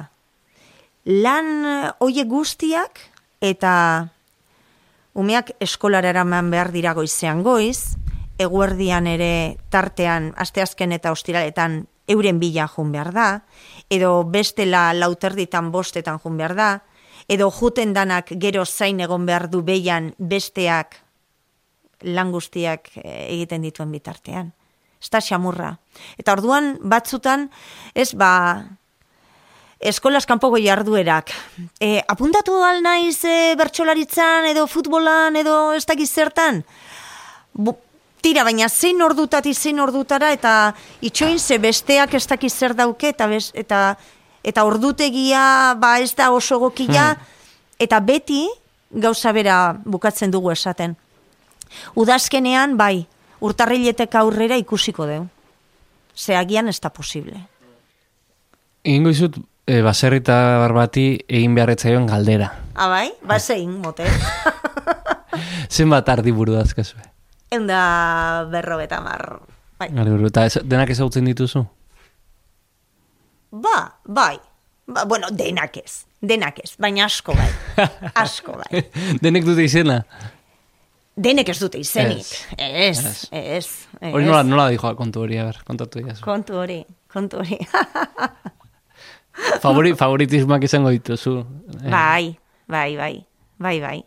lan 1.10 1.50
hoiek 2.00 2.28
guztiak 2.30 3.02
eta 3.42 3.74
umeak 5.20 5.52
eskolara 5.60 6.12
eraman 6.14 6.52
behar 6.52 6.72
dira 6.72 6.94
goizean 6.94 7.44
goiz, 7.44 7.96
eguerdian 8.40 9.08
ere 9.08 9.58
tartean 9.70 10.32
asteazken 10.38 10.96
eta 10.96 11.12
ostiraletan 11.12 11.84
euren 12.10 12.40
bila 12.40 12.68
jun 12.72 12.92
behar 12.92 13.12
da, 13.14 13.28
edo 13.90 14.24
bestela 14.24 14.90
lauterditan 14.96 15.72
bostetan 15.72 16.20
jun 16.24 16.40
behar 16.40 16.56
da, 16.56 16.70
edo 17.30 17.52
juten 17.54 17.94
danak 17.94 18.32
gero 18.42 18.66
zain 18.66 19.00
egon 19.04 19.28
behar 19.28 19.50
du 19.52 19.62
beian 19.62 20.14
besteak 20.18 20.98
lan 22.02 22.32
guztiak 22.32 22.90
eh, 22.96 23.28
egiten 23.36 23.62
dituen 23.62 23.92
bitartean. 23.92 24.54
Ez 25.00 25.10
da 25.12 25.22
xamurra. 25.24 25.74
Eta 26.20 26.34
orduan 26.36 26.74
batzutan, 26.82 27.48
ez 27.96 28.12
ba, 28.20 28.32
eskolas 29.80 30.26
kanpoko 30.28 30.60
jarduerak. 30.60 31.32
E, 31.80 32.02
apuntatu 32.08 32.58
al 32.64 32.82
naiz 32.84 33.20
e, 33.24 33.56
bertsolaritzan 33.60 34.50
edo 34.52 34.66
futbolan 34.68 35.40
edo 35.40 35.72
ez 35.76 35.86
dakiz 35.88 36.10
zertan? 36.12 36.64
Bu, 37.54 37.78
tira, 38.22 38.44
baina 38.44 38.70
zein 38.70 39.02
ordutati 39.02 39.54
zein 39.54 39.80
ordutara 39.80 40.32
eta 40.36 40.74
itxoin 41.02 41.40
ze 41.40 41.58
besteak 41.60 42.14
ez 42.14 42.26
dakiz 42.28 42.54
zer 42.54 42.76
dauke 42.76 43.10
eta, 43.10 43.28
bez, 43.28 43.52
eta, 43.54 43.98
eta 44.44 44.66
ordutegia 44.66 45.76
ba 45.80 46.00
ez 46.00 46.16
da 46.16 46.32
oso 46.32 46.60
gokia 46.60 47.16
eta 47.80 48.00
beti 48.00 48.48
gauza 48.92 49.32
bera 49.32 49.78
bukatzen 49.86 50.32
dugu 50.32 50.52
esaten. 50.52 50.96
Udazkenean, 51.96 52.78
bai, 52.78 53.06
urtarriletek 53.40 54.16
aurrera 54.16 54.58
ikusiko 54.58 55.06
deu. 55.06 55.28
Ze 56.16 56.36
agian 56.36 56.68
ez 56.68 56.80
da 56.82 56.90
posible. 56.90 57.38
Egingo 58.84 59.14
izut, 59.14 59.38
e, 59.68 59.82
baserrita 59.86 60.36
barbati 60.64 61.06
egin 61.28 61.56
beharretzaion 61.56 62.10
galdera. 62.10 62.50
Abai, 62.74 63.12
ba 63.24 63.40
zein, 63.40 63.78
mote. 63.84 64.08
Zenbat 65.76 66.10
ardi 66.10 66.34
buru 66.34 66.58
dazkazue? 66.58 67.19
Eunda 67.52 68.46
berro 68.52 68.80
eta 68.84 69.00
mar. 69.02 69.40
Bai. 69.80 69.90
Ardi 69.96 70.12
buru, 70.12 70.28
eta 70.30 70.46
ez- 70.46 70.62
denak 70.64 70.90
ezagutzen 70.94 71.26
dituzu? 71.26 71.64
Ba, 73.52 73.96
bai. 74.06 74.38
Ba, 74.90 75.06
bueno, 75.06 75.28
denak 75.32 75.78
ez. 75.78 76.06
Denak 76.22 76.60
ez, 76.64 76.76
baina 76.78 77.06
asko 77.06 77.34
bai. 77.34 77.48
Asko 78.24 78.58
bai. 78.60 78.84
Denek 79.24 79.46
dute 79.48 79.64
izena? 79.64 80.02
Denek 81.20 81.50
ez 81.50 81.60
dute 81.62 81.80
izenik. 81.80 82.28
Ez. 82.58 82.58
Ez, 82.58 83.30
ez. 83.32 83.68
ez. 84.02 84.12
Hori 84.14 84.26
nola, 84.28 84.44
nola 84.44 84.68
dijoa 84.74 84.94
kontu 85.00 85.24
hori, 85.24 85.38
a 85.40 85.46
ber, 85.48 85.62
kontatu 85.68 86.04
diazu. 86.04 86.22
Kontu 86.26 86.60
hori, 86.60 86.82
kontu 87.12 87.40
hori. 87.42 87.58
Favori, 89.64 89.94
favoritismoak 89.96 90.64
izango 90.68 90.92
dituzu. 90.92 91.38
Eh, 91.80 91.90
Bai, 91.92 92.34
bai, 92.68 92.92
bai, 93.00 93.14
bai, 93.58 93.78
bai. 93.80 93.98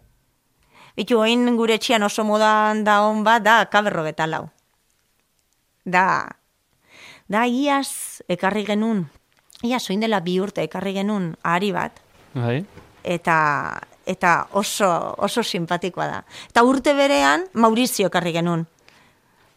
Bitu, 0.97 1.19
oin 1.19 1.57
gure 1.57 1.79
txian 1.79 2.03
oso 2.03 2.25
modan 2.25 2.85
da 2.85 3.01
hon 3.07 3.23
bat, 3.25 3.43
da 3.43 3.65
kaberro 3.73 4.05
betalau. 4.05 4.47
Da, 5.85 6.29
da 7.29 7.47
iaz 7.47 8.21
ekarri 8.29 8.67
genun, 8.69 9.07
iaz 9.65 9.89
oin 9.91 10.05
dela 10.05 10.21
bi 10.21 10.39
urte 10.41 10.63
ekarri 10.63 10.93
genun 11.01 11.33
ahari 11.43 11.73
bat, 11.73 11.99
Bai. 12.35 12.61
eta 13.03 13.39
eta 14.07 14.49
oso, 14.59 15.15
oso 15.19 15.43
simpatikoa 15.43 16.07
da. 16.11 16.23
Eta 16.51 16.63
urte 16.67 16.95
berean 16.95 17.47
Maurizio 17.55 18.11
ekarri 18.11 18.33
genun. 18.35 18.67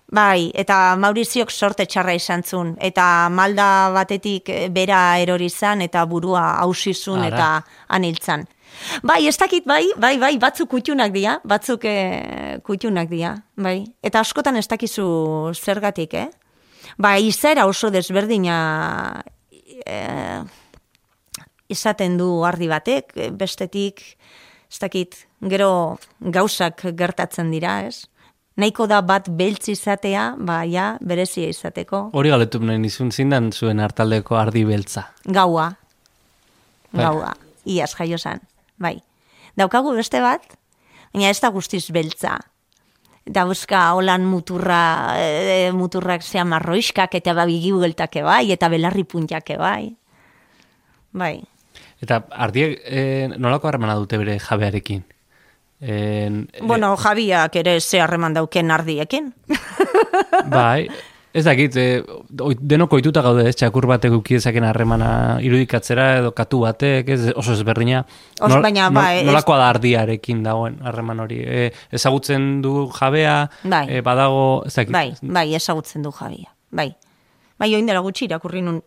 Bai, 0.05 0.51
eta 0.53 0.95
Mauriziok 1.01 1.49
sorte 1.49 1.87
txarra 1.89 2.13
izan 2.13 2.43
zun, 2.45 2.75
eta 2.79 3.27
malda 3.33 3.89
batetik 3.93 4.49
eh, 4.53 4.67
bera 4.69 5.17
erori 5.17 5.49
zan, 5.49 5.81
eta 5.81 6.05
burua 6.05 6.43
hausizun, 6.61 7.23
eta 7.25 7.63
aniltzan. 7.89 8.45
Bai, 9.03 9.27
ez 9.27 9.37
dakit, 9.37 9.65
bai, 9.67 9.83
bai, 9.97 10.15
bai, 10.21 10.37
batzuk 10.41 10.69
kutxunak 10.71 11.13
dira, 11.13 11.39
batzuk 11.43 11.85
eh, 11.89 12.57
kutxunak 12.65 13.09
dira, 13.11 13.35
bai. 13.55 13.83
Eta 14.03 14.21
askotan 14.23 14.57
ez 14.59 14.67
dakizu 14.71 15.05
zergatik, 15.53 16.13
eh? 16.13 16.29
Bai, 16.97 17.19
izera 17.27 17.65
oso 17.67 17.89
desberdina 17.91 18.57
eh, 19.85 20.41
izaten 21.69 22.17
du 22.17 22.29
ardi 22.45 22.69
batek, 22.71 23.13
bestetik, 23.37 24.03
ez 24.71 24.81
dakit, 24.81 25.17
gero 25.41 25.97
gauzak 26.19 26.87
gertatzen 26.97 27.51
dira, 27.53 27.81
ez? 27.87 28.05
Nahiko 28.55 28.85
da 28.87 29.01
bat 29.03 29.27
beltz 29.35 29.67
izatea, 29.73 30.29
ba, 30.39 30.61
ja, 30.63 30.93
berezia 31.03 31.49
izateko. 31.51 32.09
Hori 32.15 32.31
galetu 32.31 32.61
nahi 32.63 32.79
nizun 32.79 33.11
zindan 33.11 33.51
zuen 33.51 33.81
hartaldeko 33.83 34.37
ardi 34.39 34.63
beltza. 34.63 35.09
Gaua. 35.27 35.73
Bai. 36.93 37.03
Gaua. 37.03 37.33
Iaz 37.65 37.91
jaio. 37.97 38.21
Bai. 38.77 38.99
Daukagu 39.55 39.93
beste 39.95 40.19
bat, 40.23 40.43
baina 41.13 41.31
ez 41.31 41.39
da 41.39 41.49
guztiz 41.49 41.87
beltza. 41.95 42.37
Dauzka 43.25 43.87
holan 43.97 44.25
muturra, 44.29 45.15
e, 45.17 45.71
muturrak 45.73 46.21
zea 46.21 46.43
marroiskak 46.45 47.15
eta 47.17 47.33
babigiu 47.33 47.79
geltake 47.81 48.21
bai, 48.23 48.51
eta 48.53 48.69
belarri 48.69 49.03
puntake 49.03 49.57
bai. 49.57 49.95
Bai. 51.15 51.39
Eta 52.03 52.21
ardiek 52.29 52.77
eh, 52.85 53.27
nolako 53.37 53.69
harremana 53.69 53.95
dute 53.97 54.19
bere 54.21 54.37
jabearekin? 54.39 55.03
En, 55.81 56.47
Bueno, 56.61 56.95
Javiak 56.97 57.55
ere 57.55 57.79
ze 57.81 57.99
harreman 58.01 58.33
dauken 58.33 58.71
ardiekin. 58.71 59.33
Bai, 60.51 60.87
ez 61.35 61.43
dakit, 61.43 61.75
e, 61.75 62.03
denok 62.63 62.93
ohituta 62.95 63.21
gaude, 63.25 63.43
ez, 63.49 63.55
txakur 63.59 63.85
batek 63.91 64.13
ukidezaken 64.15 64.63
harremana 64.63 65.09
irudikatzera 65.43 66.05
edo 66.21 66.31
katu 66.37 66.61
batek, 66.63 67.09
ez, 67.11 67.21
oso 67.35 67.51
ezberdina. 67.57 68.05
Os- 68.39 68.55
baina, 68.63 68.89
bai, 68.89 69.19
ez- 69.19 69.25
nolakoa 69.27 69.57
da 69.59 69.69
ardiarekin 69.73 70.43
dagoen 70.47 70.79
harreman 70.83 71.19
hori. 71.19 71.41
E, 71.43 71.71
ezagutzen 71.91 72.61
du 72.63 72.87
jabea, 72.95 73.49
Bai. 73.63 73.85
e, 73.89 74.01
badago, 74.01 74.63
ez 74.65 74.73
dakit. 74.79 74.93
Bai, 74.95 75.09
bai, 75.21 75.49
ezagutzen 75.59 76.01
du 76.07 76.11
Javia. 76.15 76.55
Bai. 76.71 76.95
Bai, 77.59 77.73
oin 77.75 77.85
dela 77.87 77.99
gutxi 78.03 78.25
irakurri 78.25 78.61
nun 78.61 78.81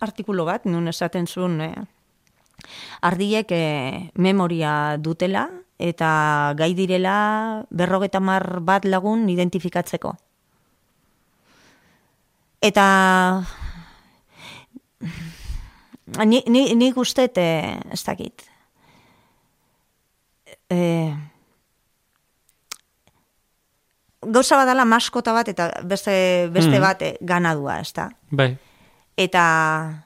artikulu 0.00 0.44
bat, 0.44 0.66
nun 0.66 0.86
esaten 0.88 1.26
zuen 1.26 1.60
eh, 1.60 1.74
ardiek 3.02 3.46
eh, 3.50 4.10
memoria 4.14 4.96
dutela 4.98 5.48
eta 5.78 6.54
gai 6.58 6.72
direla 6.74 7.64
berrogeta 7.70 8.20
mar 8.20 8.60
bat 8.66 8.84
lagun 8.84 9.28
identifikatzeko. 9.30 10.16
Eta 12.60 12.84
ni, 16.24 16.42
ni, 16.46 16.74
nik 16.74 16.96
uste, 16.98 17.28
eh, 17.36 17.78
ez 17.92 18.02
dakit, 18.04 18.42
eh, 20.70 21.14
gauza 24.22 24.56
badala 24.58 24.84
maskota 24.84 25.32
bat 25.32 25.48
eta 25.48 25.70
beste, 25.84 26.48
beste 26.52 26.74
Mhm. 26.74 26.80
bat 26.82 27.02
eh, 27.02 27.16
ganadua, 27.20 27.80
ez 27.80 27.92
da? 27.92 28.08
Bai, 28.30 28.56
Eta, 29.18 30.04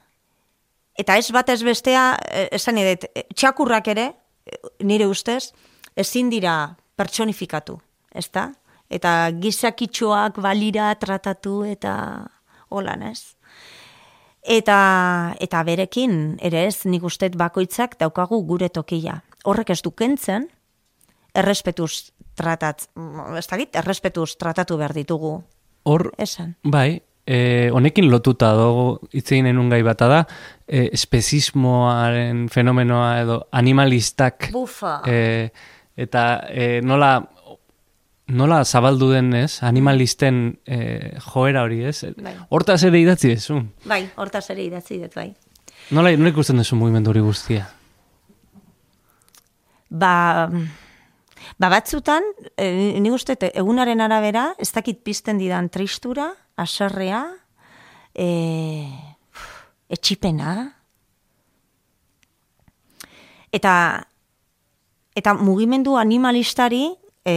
eta 0.97 1.17
ez 1.19 1.31
bat 1.33 1.49
ez 1.49 1.63
bestea, 1.63 2.17
eh, 2.31 2.49
esan 2.53 2.79
edet, 2.79 3.05
eh, 3.15 3.25
txakurrak 3.35 3.89
ere, 3.89 4.15
eh, 4.47 4.57
nire 4.81 5.07
ustez, 5.07 5.53
ezin 5.95 6.31
dira 6.31 6.77
pertsonifikatu, 6.97 7.79
ez 8.15 8.31
da? 8.31 8.53
Eta 8.89 9.31
gizakitxoak 9.33 10.39
balira 10.41 10.95
tratatu 10.95 11.65
eta 11.65 12.27
holan, 12.73 13.05
ez? 13.13 13.35
Eta, 14.43 14.79
eta 15.41 15.63
berekin, 15.63 16.17
ere 16.43 16.65
ez, 16.67 16.83
nik 16.91 17.05
ustet 17.07 17.37
bakoitzak 17.39 17.95
daukagu 18.01 18.41
gure 18.49 18.69
tokia. 18.75 19.21
Horrek 19.47 19.71
ez 19.71 19.81
du 19.85 19.93
kentzen, 19.95 20.49
errespetuz 21.35 22.11
tratat, 22.39 22.89
ez 23.39 23.47
dakit, 23.47 23.77
errespetuz 23.79 24.33
tratatu 24.41 24.79
behar 24.81 24.95
ditugu, 24.97 25.37
hor, 25.85 26.11
esan. 26.19 26.57
bai, 26.65 27.03
e, 27.27 27.71
honekin 27.75 28.09
lotuta 28.11 28.53
dago 28.57 28.87
hitzein 29.15 29.47
enun 29.51 29.71
gai 29.73 29.83
bata 29.87 30.09
da, 30.11 30.23
e, 30.67 30.89
espezismoaren 30.93 32.49
fenomenoa 32.53 33.13
edo 33.23 33.39
animalistak 33.53 34.51
Bufa. 34.53 35.01
e, 35.07 35.51
eta 35.97 36.25
e, 36.49 36.81
nola 36.83 37.15
nola 38.29 38.65
zabaldu 38.65 39.11
den, 39.13 39.33
ez? 39.35 39.63
Animalisten 39.63 40.59
e, 40.65 41.19
joera 41.33 41.65
hori, 41.67 41.83
ez? 41.89 42.05
Bai. 42.23 42.35
Hortaz 42.51 42.83
ere 42.89 43.01
idatzi 43.03 43.33
dezu. 43.35 43.59
Bai, 43.89 44.05
hortaz 44.17 44.49
ere 44.55 44.65
idatzi 44.65 45.01
dut, 45.03 45.15
bai. 45.17 45.33
Nola, 45.93 46.13
nola 46.17 46.33
ikusten 46.33 46.61
duzu 46.61 46.79
mugimendu 46.79 47.11
hori 47.13 47.23
guztia? 47.25 47.67
Ba, 49.91 50.49
ba 51.61 51.71
batzutan, 51.73 52.25
e, 52.57 52.69
ni 53.03 53.11
uste 53.13 53.37
egunaren 53.51 54.01
arabera, 54.01 54.53
ez 54.59 54.71
dakit 54.73 55.03
pizten 55.05 55.41
didan 55.43 55.69
tristura, 55.69 56.31
aserrea, 56.57 57.25
e, 58.15 58.29
etxipena, 59.93 60.55
eta, 63.53 63.75
eta 65.15 65.35
mugimendu 65.37 65.99
animalistari 66.01 66.87
e, 67.27 67.35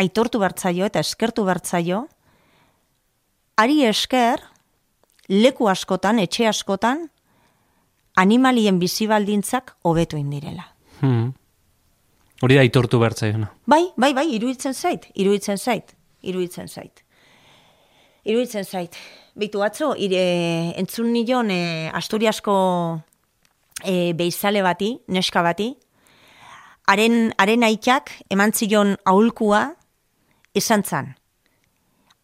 aitortu 0.00 0.40
bertzaio 0.42 0.86
eta 0.88 1.00
eskertu 1.00 1.44
bertzaio, 1.44 2.06
ari 3.60 3.84
esker, 3.86 4.40
leku 5.28 5.68
askotan, 5.70 6.18
etxe 6.22 6.48
askotan, 6.48 7.06
animalien 8.16 8.78
bizibaldintzak 8.80 9.76
hobetu 9.88 10.18
indirela. 10.20 10.66
Hmm. 11.00 11.32
Hori 12.42 12.58
da 12.58 12.64
aitortu 12.64 12.98
bertzaiona. 12.98 13.52
Bai, 13.70 13.84
bai, 13.96 14.12
bai, 14.16 14.26
iruditzen 14.34 14.74
zait, 14.74 15.06
iruditzen 15.14 15.58
zait, 15.58 15.94
iruditzen 16.22 16.68
zait. 16.68 17.04
Iruditzen 18.24 18.64
zait. 18.64 18.96
Bitu 19.38 19.62
atzo, 19.64 19.92
ire, 19.98 20.22
entzun 20.78 21.12
nion 21.14 21.50
e, 21.50 21.88
Asturiasko 21.94 22.54
e, 23.84 24.12
beizale 24.18 24.62
bati, 24.62 24.92
neska 25.08 25.42
bati, 25.42 25.70
haren, 26.90 27.32
haren 27.38 27.64
aitak 27.66 28.12
eman 28.30 28.52
zion 28.52 28.96
aulkua 29.08 29.72
esan 30.54 30.82
zan. 30.84 31.14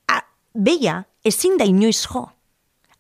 A, 0.09 0.23
beia, 0.55 1.07
ezin 1.25 1.57
da 1.59 1.65
inoiz 1.65 2.05
jo. 2.07 2.27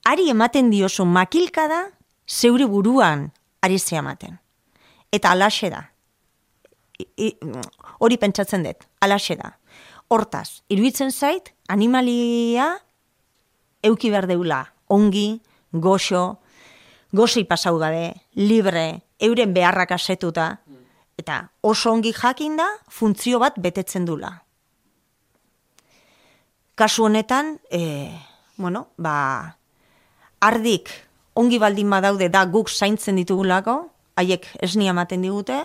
Ari 0.04 0.28
ematen 0.30 0.70
diozu 0.70 1.04
makilkada 1.04 1.90
zeure 2.26 2.66
buruan 2.66 3.30
ari 3.62 3.78
ze 3.78 3.96
ematen. 3.96 4.38
Eta 5.12 5.30
alaxe 5.30 5.70
da. 5.70 5.90
I- 6.98 7.08
i- 7.16 7.38
hori 8.00 8.16
pentsatzen 8.18 8.62
dut, 8.64 8.84
alaxe 9.00 9.36
da. 9.36 9.56
Hortaz, 10.08 10.62
iruditzen 10.68 11.10
zait, 11.12 11.52
animalia 11.68 12.78
euki 13.82 14.10
behar 14.10 14.26
deula, 14.26 14.72
ongi, 14.88 15.40
goxo, 15.72 16.38
goxi 17.12 17.44
pasau 17.44 17.78
gabe, 17.78 18.14
libre, 18.34 19.02
euren 19.20 19.52
beharrak 19.54 19.92
asetuta, 19.92 20.60
eta 21.18 21.50
oso 21.60 21.92
ongi 21.92 22.12
jakinda 22.12 22.66
funtzio 22.88 23.38
bat 23.38 23.54
betetzen 23.58 24.04
dula. 24.06 24.42
Kasu 26.78 27.08
honetan, 27.08 27.58
e, 27.74 28.14
bueno, 28.56 28.88
ba, 28.96 29.56
ardik 30.38 30.90
ongi 31.34 31.58
baldin 31.58 31.90
badaude 31.90 32.28
da 32.30 32.44
guk 32.46 32.70
zaintzen 32.70 33.18
ditugulako, 33.18 33.88
haiek 34.14 34.46
esnia 34.62 34.94
ematen 34.94 35.22
digute, 35.26 35.64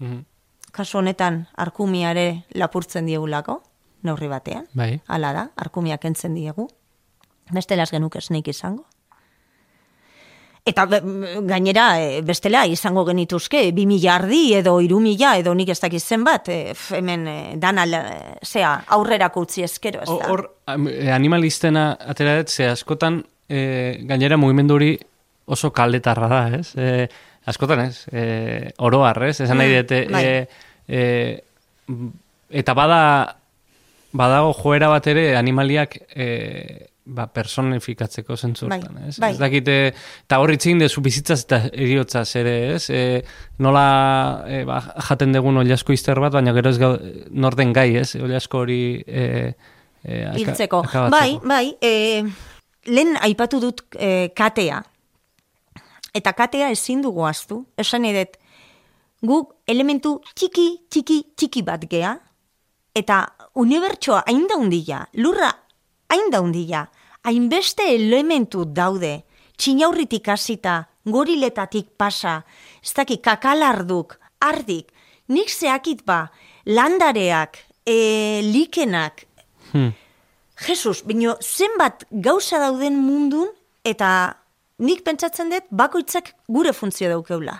Mhm. 0.00 0.24
kasu 0.72 0.98
honetan 0.98 1.46
arkumiare 1.56 2.44
lapurtzen 2.54 3.06
diegulako, 3.06 3.62
neurri 4.02 4.26
batean. 4.28 4.66
Bai. 4.74 5.00
Hala 5.06 5.32
da, 5.32 5.50
arkumiak 5.56 6.04
entzen 6.04 6.34
diegu. 6.34 6.68
Bestela 7.52 7.84
ez 7.84 7.90
genuke 7.90 8.18
esneik 8.18 8.48
izango. 8.48 8.84
Eta 10.68 10.84
gainera, 11.48 11.86
e, 12.02 12.20
bestela 12.26 12.64
izango 12.68 13.04
genituzke, 13.08 13.62
bi 13.72 13.86
mila 13.88 14.14
ardi 14.18 14.54
edo 14.58 14.76
iru 14.84 14.98
mila 15.00 15.36
edo 15.40 15.54
nik 15.56 15.70
ez 15.72 15.78
dakiz 15.80 16.02
zenbat, 16.04 16.48
e, 16.52 16.74
hemen 16.96 17.26
e, 17.28 17.36
dana, 17.56 17.86
zea, 18.44 18.74
aurrerako 18.96 19.46
utzi 19.46 19.64
eskero, 19.64 20.02
ez 20.04 20.08
da. 20.10 20.28
Hor, 20.32 20.44
animalistena 20.68 21.90
atera 22.12 22.36
dut, 22.40 22.52
ze 22.52 22.68
askotan 22.68 23.22
e, 23.48 24.00
gainera 24.08 24.36
mugimendu 24.36 24.76
hori 24.76 24.92
oso 25.48 25.70
kaldetarra 25.72 26.28
da, 26.28 26.42
ez? 26.58 26.74
E, 26.76 27.08
askotan, 27.48 27.86
ez? 27.88 28.04
E, 28.12 28.72
oroar, 28.84 29.22
ez? 29.30 29.38
Esan 29.40 29.56
nahi 29.58 29.72
Mm, 29.72 29.82
dute, 29.82 30.00
bai. 30.12 30.24
e, 30.24 30.48
e, 30.88 31.40
eta 32.50 32.74
bada 32.76 33.00
badago 34.12 34.52
joera 34.56 34.88
bat 34.88 35.06
ere 35.06 35.36
animaliak 35.36 35.98
e, 36.16 36.28
ba, 37.08 37.24
personifikatzeko 37.32 38.36
zentzurtan, 38.36 38.82
Bai, 38.94 39.08
ez? 39.08 39.16
bai. 39.22 39.30
Ez 39.32 39.38
dakite, 39.40 39.76
eta 40.26 40.38
hor 40.42 40.52
itzin 40.52 40.80
dezu 40.82 41.00
bizitzaz 41.04 41.40
eta 41.46 41.60
eriotzaz 41.72 42.26
ere, 42.40 42.54
ez? 42.74 42.84
E, 42.92 43.00
nola 43.64 43.84
e, 44.48 44.62
ba, 44.68 44.80
jaten 45.08 45.32
dugun 45.36 45.56
oliasko 45.62 45.94
izter 45.96 46.20
bat, 46.20 46.34
baina 46.36 46.52
gero 46.56 46.70
ez 46.74 46.78
gau, 46.82 46.92
norden 47.30 47.72
gai, 47.76 47.88
ez? 48.02 48.12
Oliasko 48.20 48.60
hori 48.64 48.80
e, 49.06 49.24
e, 50.04 50.20
aka- 50.26 50.36
hiltzeko. 50.42 50.82
Bai, 51.14 51.38
bai, 51.44 51.64
e, 51.80 52.22
lehen 52.92 53.16
aipatu 53.24 53.60
dut 53.64 53.84
e, 53.96 54.28
katea. 54.36 54.82
Eta 56.14 56.32
katea 56.32 56.70
ezin 56.74 57.02
dugu 57.04 57.24
aztu. 57.28 57.62
Esan 57.78 58.04
edet, 58.08 58.38
guk 59.24 59.54
elementu 59.68 60.18
txiki, 60.34 60.68
txiki, 60.90 61.22
txiki 61.36 61.62
bat 61.66 61.84
gea, 61.90 62.16
eta 62.96 63.22
unibertsoa 63.58 64.22
hain 64.26 64.46
daundila, 64.50 65.04
lurra 65.18 65.50
hain 66.08 66.30
daundila, 66.32 66.86
hainbeste 67.24 67.86
elementu 67.94 68.64
daude, 68.64 69.22
txinaurritik 69.58 70.28
hasita, 70.28 70.84
goriletatik 71.04 71.88
pasa, 71.96 72.42
ez 72.82 72.92
dakit 72.94 73.22
kakalarduk, 73.24 74.18
ardik, 74.40 74.92
nik 75.28 75.50
zeakit 75.50 76.04
ba, 76.06 76.28
landareak, 76.66 77.58
e, 77.86 78.40
likenak, 78.44 79.28
Hmm. 79.72 79.92
Jesus, 80.66 81.02
bino 81.04 81.36
zenbat 81.40 82.04
gauza 82.10 82.58
dauden 82.58 82.96
mundun 82.98 83.50
eta 83.86 84.10
nik 84.82 85.04
pentsatzen 85.04 85.52
dut 85.52 85.68
bakoitzak 85.70 86.32
gure 86.48 86.72
funtzio 86.72 87.10
daukeula. 87.12 87.58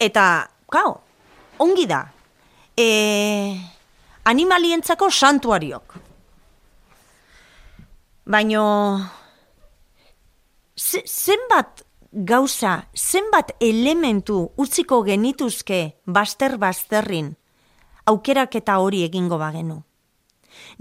Eta, 0.00 0.24
kao, 0.72 0.98
ongi 1.62 1.86
da. 1.88 2.02
E, 2.76 2.86
animalientzako 4.28 5.08
santuariok. 5.10 5.94
Baino, 8.26 9.06
ze, 10.74 11.02
zenbat 11.06 11.84
gauza, 12.10 12.88
zenbat 12.92 13.52
elementu 13.60 14.40
utziko 14.58 14.98
genituzke 15.06 15.78
baster-basterrin 16.10 17.36
aukeraketa 18.10 18.80
hori 18.82 19.04
egingo 19.06 19.38
bagenu. 19.38 19.78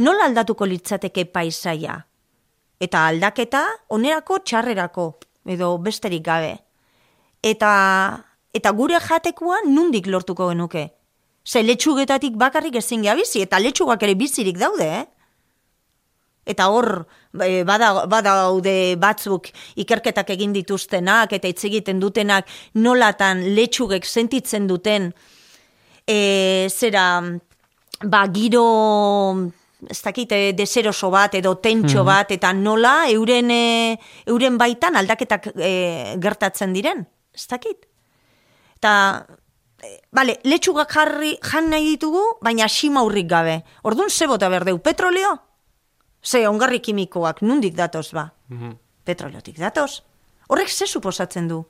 Nola 0.01 0.25
aldatuko 0.25 0.65
litzateke 0.65 1.27
paisaia? 1.29 1.99
Eta 2.81 3.05
aldaketa 3.11 3.61
onerako 3.93 4.41
txarrerako, 4.41 5.09
edo 5.45 5.75
besterik 5.77 6.25
gabe. 6.25 6.55
Eta, 7.45 7.71
eta 8.57 8.71
gure 8.73 8.97
jatekoa 8.97 9.67
nundik 9.69 10.09
lortuko 10.09 10.49
genuke. 10.49 10.87
Ze 11.45 11.61
letxugetatik 11.61 12.41
bakarrik 12.41 12.81
ezin 12.81 13.05
bizi 13.05 13.41
eta 13.45 13.59
letxugak 13.59 14.01
ere 14.01 14.15
bizirik 14.15 14.57
daude, 14.57 14.89
eh? 14.89 15.05
Eta 16.45 16.69
hor, 16.69 17.07
e, 17.43 17.63
bada, 17.67 18.05
badaude 18.07 18.95
batzuk 19.01 19.51
ikerketak 19.75 20.29
egin 20.29 20.53
dituztenak 20.53 21.33
eta 21.33 21.47
hitz 21.47 21.63
egiten 21.65 21.99
dutenak 21.99 22.47
nolatan 22.75 23.43
letxugek 23.55 24.05
sentitzen 24.05 24.67
duten 24.67 25.13
e, 26.05 26.67
zera, 26.69 27.21
ba, 28.03 28.27
giro, 28.31 28.65
ez 29.89 30.01
dakit, 30.01 30.31
e, 30.31 30.53
deseroso 30.53 31.09
bat 31.13 31.35
edo 31.35 31.55
tentxo 31.61 32.05
bat, 32.05 32.31
eta 32.31 32.53
nola 32.53 33.09
euren, 33.11 33.51
e, 33.51 33.97
euren 34.29 34.59
baitan 34.61 34.95
aldaketak 34.95 35.51
e, 35.55 35.71
gertatzen 36.21 36.75
diren, 36.75 37.05
ez 37.33 37.47
dakit. 37.49 37.89
Eta, 38.77 38.93
e, 39.81 39.97
bale, 40.13 40.39
letxugak 40.45 40.93
jarri, 40.93 41.35
jan 41.41 41.71
nahi 41.73 41.95
ditugu, 41.95 42.23
baina 42.45 42.69
simaurrik 42.69 43.29
gabe. 43.29 43.59
Orduan 43.83 44.09
ze 44.09 44.27
bota 44.27 44.49
berdeu, 44.49 44.79
petroleo? 44.79 45.35
Ze, 46.25 46.47
ongarri 46.49 46.81
kimikoak, 46.81 47.41
nundik 47.41 47.75
datoz 47.77 48.11
ba? 48.11 48.31
Mhm. 48.49 48.73
Petroleotik 49.05 49.59
datoz. 49.61 50.01
Horrek 50.47 50.69
ze 50.69 50.87
suposatzen 50.87 51.47
du? 51.47 51.65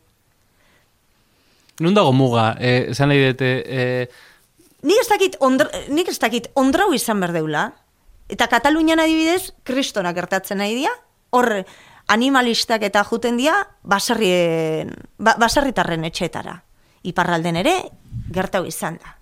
Nun 1.80 1.93
dago 1.93 2.14
muga, 2.14 2.56
eh, 2.60 2.91
esan 2.91 3.10
nahi 3.10 3.26
dute, 3.28 3.64
eh, 3.66 4.08
Nik 4.86 5.01
ez 5.01 5.08
dakit, 5.10 5.36
ondra, 5.41 5.66
nik 5.89 6.12
ez 6.12 6.20
dakit 6.22 6.51
ondrau 6.53 6.93
izan 6.93 7.20
berdeula. 7.20 7.72
Eta 8.30 8.45
Katalunian 8.49 9.01
adibidez, 9.01 9.53
kristona 9.66 10.12
gertatzen 10.14 10.62
nahi 10.62 10.76
dira. 10.78 10.91
Hor, 11.34 11.49
animalistak 12.14 12.86
eta 12.86 13.01
juten 13.10 13.39
dira, 13.39 13.56
baserrien, 13.82 14.93
ba, 15.18 15.36
baserritarren 15.41 16.06
etxetara. 16.06 16.60
Iparralden 17.10 17.58
ere, 17.64 17.74
gertau 18.34 18.62
izan 18.70 18.99
da. 19.01 19.16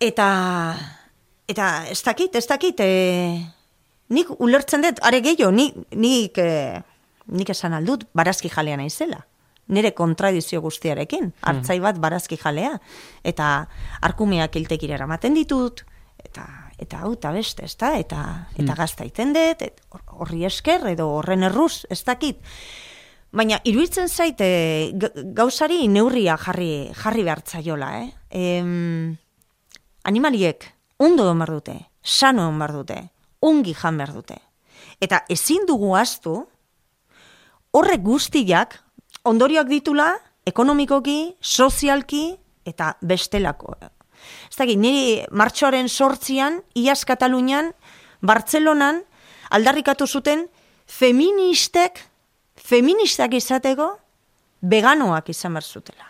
Eta, 0.00 0.28
eta 1.48 1.86
ez 1.90 2.00
dakit, 2.02 2.34
ez 2.36 2.46
dakit, 2.48 2.80
e, 2.80 3.44
nik 4.14 4.32
ulertzen 4.38 4.84
dut, 4.84 5.00
are 5.04 5.20
gehiago, 5.24 5.52
nik, 5.52 5.76
nik, 5.92 6.38
e, 6.38 6.82
nik 7.26 7.50
esan 7.50 7.76
aldut, 7.76 8.06
barazki 8.14 8.50
jalea 8.52 8.78
naizela. 8.80 9.24
Nire 9.68 9.94
kontradizio 9.96 10.60
guztiarekin, 10.60 11.30
hartzai 11.40 11.78
bat 11.80 11.96
barazki 11.96 12.36
jalea. 12.36 12.74
Eta 13.24 13.66
arkumeak 14.04 14.58
hiltekira 14.60 14.98
eramaten 14.98 15.36
ditut, 15.36 15.86
eta 16.20 16.44
eta 16.78 17.04
hau 17.04 17.12
eta 17.14 17.30
beste, 17.32 17.64
ez 17.64 17.76
da? 17.78 17.94
Eta, 17.96 18.20
eta 18.58 18.74
gazta 18.76 19.06
iten 19.06 19.32
dut, 19.32 19.62
horri 20.18 20.44
esker, 20.44 20.82
edo 20.90 21.06
horren 21.20 21.46
erruz, 21.46 21.84
ez 21.88 22.02
dakit. 22.04 22.40
Baina 23.34 23.60
iruditzen 23.66 24.10
zaite 24.10 24.46
gauzari 25.34 25.88
neurria 25.88 26.36
jarri, 26.38 26.90
jarri 26.94 27.24
behartzaiola, 27.26 27.90
eh? 28.02 28.10
Em, 28.30 29.16
animaliek 30.04 30.73
ondo 30.98 31.24
egon 31.24 31.40
behar 31.42 31.54
dute, 31.58 31.76
sano 32.02 32.48
egon 32.48 32.76
dute, 32.80 32.98
ongi 33.40 33.74
jan 33.74 33.98
behar 33.98 34.12
dute. 34.14 34.38
Eta 35.00 35.24
ezin 35.28 35.66
dugu 35.66 35.94
astu, 35.96 36.46
horrek 37.74 38.02
guztiak 38.02 38.78
ondorioak 39.24 39.68
ditula, 39.68 40.14
ekonomikoki, 40.46 41.34
sozialki, 41.40 42.36
eta 42.64 42.94
bestelako. 43.00 43.74
Ez 44.48 44.56
dakit, 44.56 44.78
niri 44.80 45.24
martxoaren 45.32 45.88
sortzian, 45.88 46.60
iaz 46.74 47.04
Katalunian, 47.04 47.72
Bartzelonan, 48.24 49.02
aldarrikatu 49.50 50.06
zuten 50.06 50.46
feministek, 50.86 52.00
feministak 52.56 53.34
izateko, 53.36 53.90
veganoak 54.64 55.28
izan 55.28 55.56
behar 55.56 55.64
zutela. 55.64 56.08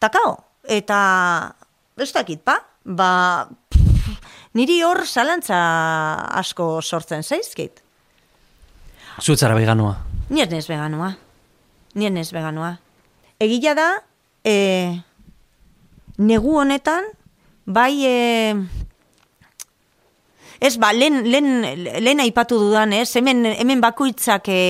Takao, 0.00 0.36
eta 0.64 0.98
ez 2.00 2.12
dakit, 2.12 2.40
pa? 2.44 2.56
Ba, 2.84 3.46
pff, 3.70 4.16
niri 4.58 4.80
hor 4.82 5.04
zalantza 5.06 5.58
asko 6.38 6.80
sortzen 6.82 7.22
zaizkit. 7.22 7.82
Zutzara 9.20 9.54
veganoa. 9.54 9.96
Ni 10.30 10.42
ez 10.42 10.50
nez 10.50 10.66
veganoa. 10.68 11.12
Ni 11.94 12.08
ez 12.08 12.12
nez 12.12 12.30
veganoa. 12.32 12.74
Egia 13.42 13.74
da, 13.78 13.88
e, 14.44 14.54
negu 16.18 16.56
honetan, 16.58 17.06
bai, 17.66 18.04
e, 18.06 18.54
ez 20.60 20.76
ba, 20.78 20.92
lehen, 20.92 21.22
lehen, 21.30 21.50
lehen 22.02 22.22
aipatu 22.24 22.58
dudan, 22.58 22.94
ez, 22.96 23.10
hemen, 23.18 23.44
hemen 23.52 23.82
bakoitzak 23.82 24.48
e, 24.48 24.60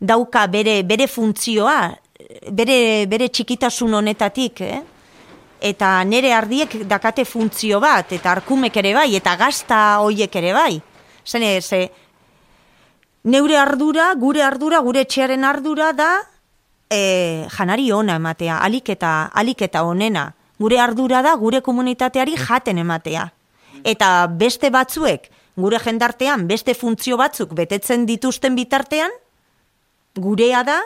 dauka 0.00 0.46
bere, 0.52 0.82
bere 0.86 1.08
funtzioa, 1.08 1.78
bere, 2.52 2.78
bere 3.10 3.28
txikitasun 3.28 4.00
honetatik, 4.00 4.60
eh? 4.64 4.82
Eta 5.60 6.04
nere 6.04 6.32
ardiek 6.34 6.82
dakate 6.88 7.24
funtzio 7.24 7.80
bat, 7.80 8.12
eta 8.12 8.32
arkumek 8.32 8.76
ere 8.76 8.94
bai, 8.94 9.14
eta 9.16 9.36
gazta 9.36 9.98
hoiek 10.04 10.34
ere 10.36 10.52
bai. 10.52 10.80
Zene, 11.26 11.60
ze, 11.60 11.90
neure 13.24 13.58
ardura, 13.58 14.12
gure 14.14 14.42
ardura, 14.42 14.80
gure 14.80 15.02
etxearen 15.06 15.44
ardura 15.44 15.92
da 15.92 16.10
e, 16.90 17.46
janari 17.50 17.90
ona 17.92 18.16
ematea, 18.20 18.58
alik 18.62 18.90
eta, 18.94 19.30
alik 19.34 19.62
eta 19.66 19.84
onena. 19.84 20.32
Gure 20.58 20.78
ardura 20.80 21.20
da 21.22 21.34
gure 21.36 21.60
komunitateari 21.60 22.36
jaten 22.40 22.78
ematea. 22.78 23.26
Eta 23.84 24.26
beste 24.26 24.70
batzuek, 24.72 25.28
gure 25.56 25.80
jendartean, 25.82 26.46
beste 26.48 26.74
funtzio 26.74 27.18
batzuk 27.20 27.52
betetzen 27.54 28.06
dituzten 28.08 28.56
bitartean, 28.56 29.12
gurea 30.16 30.62
da 30.64 30.80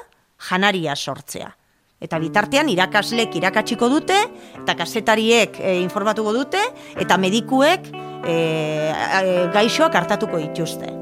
janaria 0.48 0.96
sortzea. 0.96 1.52
Eta 2.00 2.16
bitartean 2.16 2.70
irakaslek 2.72 3.34
irakatsiko 3.36 3.90
dute, 3.92 4.16
eta 4.62 4.76
kasetariek 4.78 5.58
e, 5.60 5.76
informatuko 5.82 6.32
dute, 6.32 6.62
eta 6.96 7.20
medikuek 7.20 7.90
e, 7.92 8.32
e, 8.32 9.36
gaixoak 9.52 10.00
hartatuko 10.00 10.40
dituzte. 10.40 10.99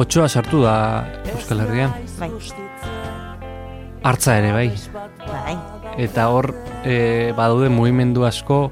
Otsoa 0.00 0.30
sartu 0.32 0.62
da 0.64 1.04
Euskal 1.34 1.60
Herrian. 1.60 1.92
Bai, 2.16 2.30
Artza 4.08 4.38
ere, 4.38 4.52
bai. 4.54 4.70
bai. 5.26 5.56
Eta 6.00 6.28
hor, 6.32 6.54
e, 6.88 7.34
badaude 7.36 7.68
mugimendu 7.68 8.24
asko 8.24 8.70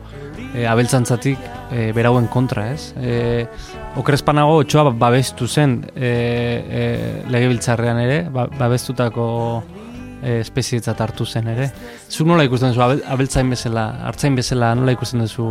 e, 0.54 0.64
abeltzantzatik 0.64 1.42
e, 1.68 1.90
berauen 1.92 2.30
kontra, 2.32 2.70
ez? 2.72 2.94
E, 2.96 3.44
okrezpanago 4.00 4.56
otsoa 4.62 4.88
babestu 4.88 5.44
zen 5.48 5.82
e, 5.92 6.08
e, 6.08 6.84
legebiltzarrean 7.28 8.00
ere, 8.06 8.22
ba, 8.32 8.46
babestutako 8.48 9.26
e, 10.22 10.38
espezietzat 10.40 11.02
hartu 11.04 11.28
zen 11.28 11.52
ere. 11.52 11.68
Zuk 12.08 12.30
nola 12.30 12.46
ikusten 12.48 12.72
duzu, 12.72 12.86
abel, 12.86 13.04
abeltzain 13.04 13.52
bezala, 13.52 13.90
hartzain 14.08 14.38
bezala, 14.38 14.72
nola 14.80 14.96
ikusten 14.96 15.26
duzu... 15.26 15.50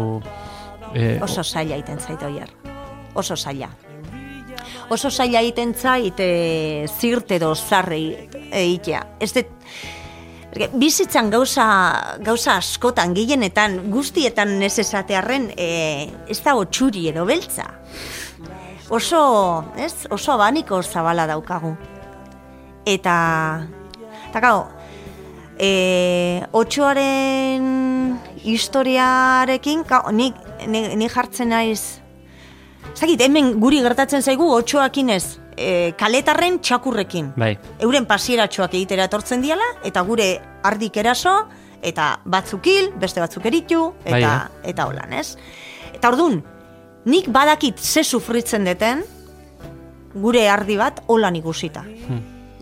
E, 0.96 1.20
Oso 1.22 1.46
zaila 1.46 1.78
egiten 1.78 2.02
zait 2.02 2.26
oier. 2.26 2.50
Oso 3.14 3.38
zaila. 3.38 3.70
Oso 4.90 5.12
zaila 5.12 5.42
egiten 5.44 5.74
zait 5.76 6.20
e, 6.24 6.88
zirt 6.88 7.32
edo 7.36 7.54
zarre 7.56 8.00
egitea. 8.52 9.04
Ez 9.20 9.34
Porque 10.58 10.72
bizitzan 10.74 11.30
gauza, 11.30 12.18
gauza 12.26 12.56
askotan, 12.58 13.12
gehienetan, 13.14 13.92
guztietan 13.92 14.56
ez 14.66 14.80
esatearren, 14.82 15.52
e, 15.54 16.10
ez 16.26 16.40
da 16.42 16.56
txuri 16.66 17.04
edo 17.12 17.26
beltza. 17.30 17.68
Oso, 18.90 19.20
ez, 19.78 20.08
oso 20.10 20.32
abaniko 20.34 20.82
zabala 20.82 21.28
daukagu. 21.30 21.76
Eta, 22.90 23.18
eta 24.32 24.42
gau, 24.42 24.66
e, 25.60 26.42
otxoaren 26.58 28.18
historiarekin, 28.42 29.86
gau, 29.86 30.08
nik, 30.10 30.42
nik, 30.66 30.94
nik 30.98 31.14
jartzen 31.14 31.54
naiz, 31.54 32.00
Zagit, 32.98 33.22
hemen 33.22 33.60
guri 33.62 33.84
gertatzen 33.86 34.24
zaigu 34.26 34.48
otxoakin 34.56 35.12
ez, 35.14 35.38
e, 35.54 35.94
kaletarren 36.00 36.58
txakurrekin. 36.66 37.34
bai, 37.38 37.52
Euren 37.86 38.08
pasieratxoak 38.10 38.74
egitera 38.74 39.06
etortzen 39.06 39.42
diala, 39.42 39.66
eta 39.86 40.02
gure 40.02 40.30
ardik 40.66 40.98
eraso, 40.98 41.36
eta 41.86 42.16
batzuk 42.26 42.66
hil, 42.66 42.90
beste 42.98 43.22
batzuk 43.22 43.46
eritu, 43.46 43.94
eta, 44.04 44.16
Bai, 44.18 44.72
eta 44.72 44.88
holan, 44.90 45.14
ez? 45.14 45.38
Eta 45.94 46.10
ordun, 46.10 46.42
nik 47.06 47.30
badakit 47.30 47.78
ze 47.78 48.04
sufritzen 48.04 48.66
deten, 48.66 49.04
gure 50.16 50.48
ardi 50.50 50.78
bat 50.78 51.04
holan 51.06 51.36
ikusita. 51.36 51.84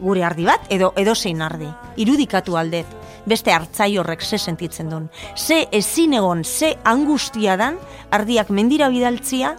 Gure 0.01 0.25
ardi 0.27 0.43
bat, 0.43 0.65
edo 0.69 0.91
edozein 0.99 1.41
ardi. 1.41 1.69
Irudikatu 2.03 2.57
aldet, 2.59 2.85
beste 3.25 3.53
hartzai 3.53 3.97
horrek 3.97 4.21
ze 4.21 4.37
sentitzen 4.37 4.89
duen. 4.89 5.07
Ze 5.35 5.69
ezin 5.71 6.13
egon, 6.13 6.43
ze 6.43 6.75
angustia 6.83 7.55
dan, 7.55 7.79
ardiak 8.11 8.49
mendira 8.49 8.89
bidaltzia, 8.89 9.55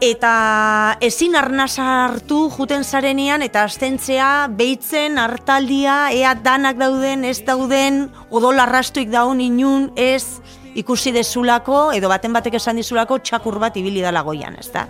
eta 0.00 0.96
ezin 1.04 1.36
arnasa 1.36 1.86
hartu 2.06 2.48
juten 2.54 2.84
zarenean 2.84 3.42
eta 3.42 3.64
astentzea 3.68 4.48
behitzen 4.48 5.18
hartaldia 5.18 6.10
ea 6.16 6.34
danak 6.34 6.78
dauden 6.80 7.24
ez 7.24 7.40
dauden 7.44 8.06
odol 8.30 8.60
arrastuik 8.60 9.10
daun 9.12 9.40
inun 9.44 9.90
ez 9.96 10.40
ikusi 10.74 11.12
dezulako 11.12 11.90
edo 11.92 12.08
baten 12.08 12.32
batek 12.32 12.56
esan 12.56 12.80
dizulako 12.80 13.18
txakur 13.18 13.58
bat 13.58 13.76
ibili 13.76 14.00
dala 14.00 14.22
goian, 14.22 14.56
ez 14.56 14.70
da? 14.72 14.86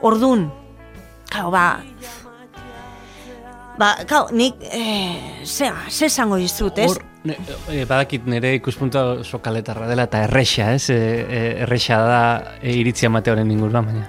Ordun, 0.00 0.48
Kau, 1.30 1.46
ba, 1.54 1.78
ba, 3.78 3.92
kau, 4.10 4.24
nik, 4.34 4.58
eh, 4.66 5.44
zea, 5.46 5.76
ze 5.88 6.08
esango 6.10 6.40
dizut, 6.40 6.78
ez? 6.82 6.90
Hor, 6.90 7.04
ne, 7.22 7.36
e, 7.70 7.84
badakit 7.86 8.26
nire 8.26 8.50
ikuspuntua 8.58 9.20
oso 9.22 9.38
kaletarra 9.38 9.86
dela 9.86 10.08
eta 10.10 10.24
erresa, 10.26 10.72
ez? 10.74 10.90
E, 10.90 10.96
e, 10.98 11.42
erresa 11.68 12.00
da 12.02 12.22
e, 12.58 12.74
iritzia 12.80 13.12
mateoren 13.14 13.50
inguruan, 13.54 13.86
baina. 13.92 14.08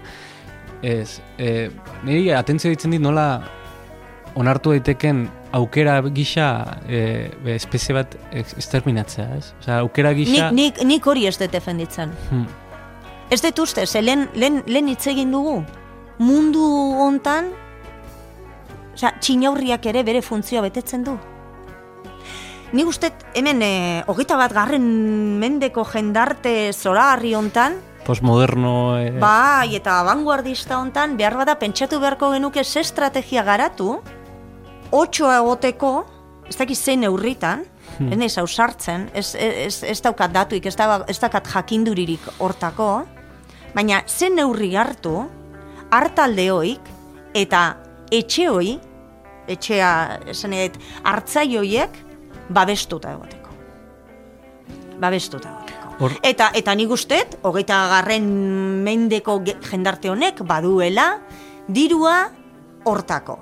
Ez, 0.81 1.21
e, 1.37 1.69
niri 2.03 2.31
atentzio 2.33 2.71
ditzen 2.73 2.91
dit 2.95 3.01
nola 3.01 3.43
onartu 4.35 4.71
daiteken 4.73 5.27
aukera 5.51 5.99
gisa 6.15 6.79
e, 6.87 7.29
espezie 7.55 7.95
bat 7.95 8.15
ex- 8.31 8.55
exterminatzea, 8.57 9.27
ez? 9.37 9.51
Osea, 9.59 9.79
aukera 9.83 10.13
gisa... 10.17 10.49
Nik, 10.51 10.79
nik, 10.79 10.83
nik 10.87 11.07
hori 11.07 11.27
ez 11.27 11.35
dut 11.37 11.51
defenditzen. 11.51 12.13
Hmm. 12.29 12.47
Ez 13.31 13.41
dut 13.43 13.59
uste, 13.63 13.85
ze 13.85 14.01
lehen, 14.01 14.27
lehen, 14.35 14.61
lehen 14.67 14.87
hitz 14.91 15.05
egin 15.11 15.31
dugu. 15.31 15.59
Mundu 16.21 16.63
hontan, 17.01 17.51
osea, 18.95 19.13
txinaurriak 19.19 19.85
ere 19.91 20.05
bere 20.07 20.23
funtzioa 20.23 20.63
betetzen 20.65 21.05
du. 21.05 21.17
Nik 22.71 22.87
uste 22.87 23.11
hemen 23.35 23.59
e, 23.61 23.71
hogeita 24.07 24.37
bat 24.39 24.53
garren 24.55 24.85
mendeko 25.41 25.83
jendarte 25.91 26.71
zoragarri 26.71 27.33
hontan, 27.35 27.75
Postmoderno... 28.05 28.97
E, 28.97 29.11
bai 29.21 29.75
eta 29.77 30.01
vanguardista 30.07 30.79
hontan, 30.81 31.17
behar 31.19 31.37
bada 31.37 31.57
pentsatu 31.61 31.99
beharko 32.01 32.31
genuke 32.33 32.63
ze 32.63 32.81
estrategia 32.81 33.43
garatu, 33.43 33.99
otxoa 34.91 35.37
egoteko, 35.41 35.91
ez 36.49 36.57
dakit 36.57 36.77
zein 36.77 37.05
neurritan, 37.05 37.63
ez 38.01 38.17
nahiz 38.17 38.37
ausartzen, 38.41 39.09
ez, 39.13 39.35
ez, 39.35 39.83
ez 39.83 39.99
daukat 40.01 40.33
datuik, 40.33 40.65
ez, 40.65 40.75
da, 40.75 41.03
ez 41.07 41.17
daukat 41.21 41.47
jakinduririk 41.53 42.25
hortako, 42.39 42.89
baina 43.75 44.01
ze 44.07 44.29
neurri 44.29 44.73
hartu, 44.75 45.15
hartalde 45.91 46.47
hoik, 46.51 46.91
eta 47.37 47.63
etxe 48.11 48.47
hoi, 48.49 48.77
etxea, 49.51 49.91
esan 50.33 50.55
edo, 50.57 50.81
hartzai 51.03 51.49
hoiek, 51.57 52.01
babestuta 52.51 53.13
egoteko. 53.15 53.55
Babestuta 55.01 55.60
Hor- 55.99 56.19
Eta, 56.23 56.51
eta 56.53 56.73
nik 56.75 56.89
ustet, 56.89 57.37
hogeita 57.43 57.87
garren 57.91 58.27
mendeko 58.83 59.41
jendarte 59.69 60.09
honek 60.09 60.41
baduela 60.47 61.19
dirua 61.67 62.31
hortako. 62.85 63.39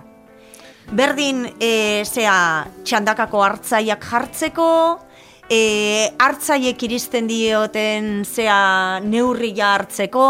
Berdin, 0.91 1.45
e, 1.61 2.03
zea, 2.05 2.65
txandakako 2.83 3.43
hartzaiak 3.45 4.03
jartzeko, 4.09 4.69
e, 5.49 6.09
hartzaiek 6.17 6.81
iristen 6.83 7.27
dioten 7.29 8.23
zea 8.25 8.99
neurria 9.05 9.75
hartzeko, 9.75 10.25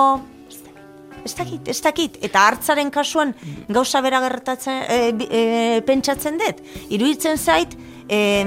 ez 1.24 1.34
dakit, 1.36 1.68
ez 1.68 1.80
dakit, 1.82 2.18
eta 2.24 2.46
hartzaren 2.48 2.92
kasuan 2.92 3.34
gauza 3.70 4.02
bera 4.02 4.20
gertatzen, 4.24 4.84
e, 4.84 5.00
e, 5.30 5.82
pentsatzen 5.88 6.38
dut, 6.40 6.62
iruditzen 6.90 7.38
zait, 7.38 7.76
e, 8.08 8.46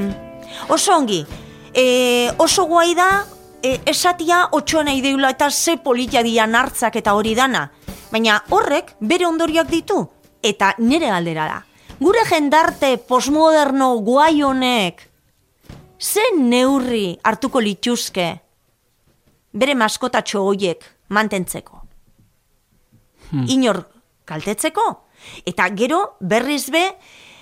oso 0.69 0.97
ongi, 0.97 1.23
e, 1.73 2.31
oso 2.39 2.67
guai 2.69 2.93
da, 2.95 3.25
e, 3.63 3.79
esatia 3.87 4.49
otxoena 4.53 4.93
ideula 4.93 5.31
eta 5.33 5.51
ze 5.51 5.77
politia 5.79 6.23
dian 6.23 6.55
hartzak 6.55 6.97
eta 6.97 7.15
hori 7.15 7.35
dana, 7.35 7.71
baina 8.11 8.43
horrek 8.51 8.97
bere 9.01 9.27
ondorioak 9.27 9.71
ditu, 9.71 10.03
eta 10.43 10.75
nire 10.79 11.09
galdera 11.09 11.47
da. 11.47 11.63
Gure 12.03 12.25
jendarte 12.27 12.97
postmoderno 12.99 13.95
guai 14.03 14.43
honek, 14.43 15.09
ze 15.99 16.25
neurri 16.37 17.19
hartuko 17.23 17.61
lituzke 17.61 18.27
bere 19.53 19.75
maskotatxo 19.79 20.43
hoiek 20.43 20.85
mantentzeko? 21.09 21.79
Inor 23.49 23.85
kaltetzeko? 24.29 24.87
Eta 25.47 25.69
gero 25.77 26.17
berriz 26.21 26.67
be, 26.75 26.83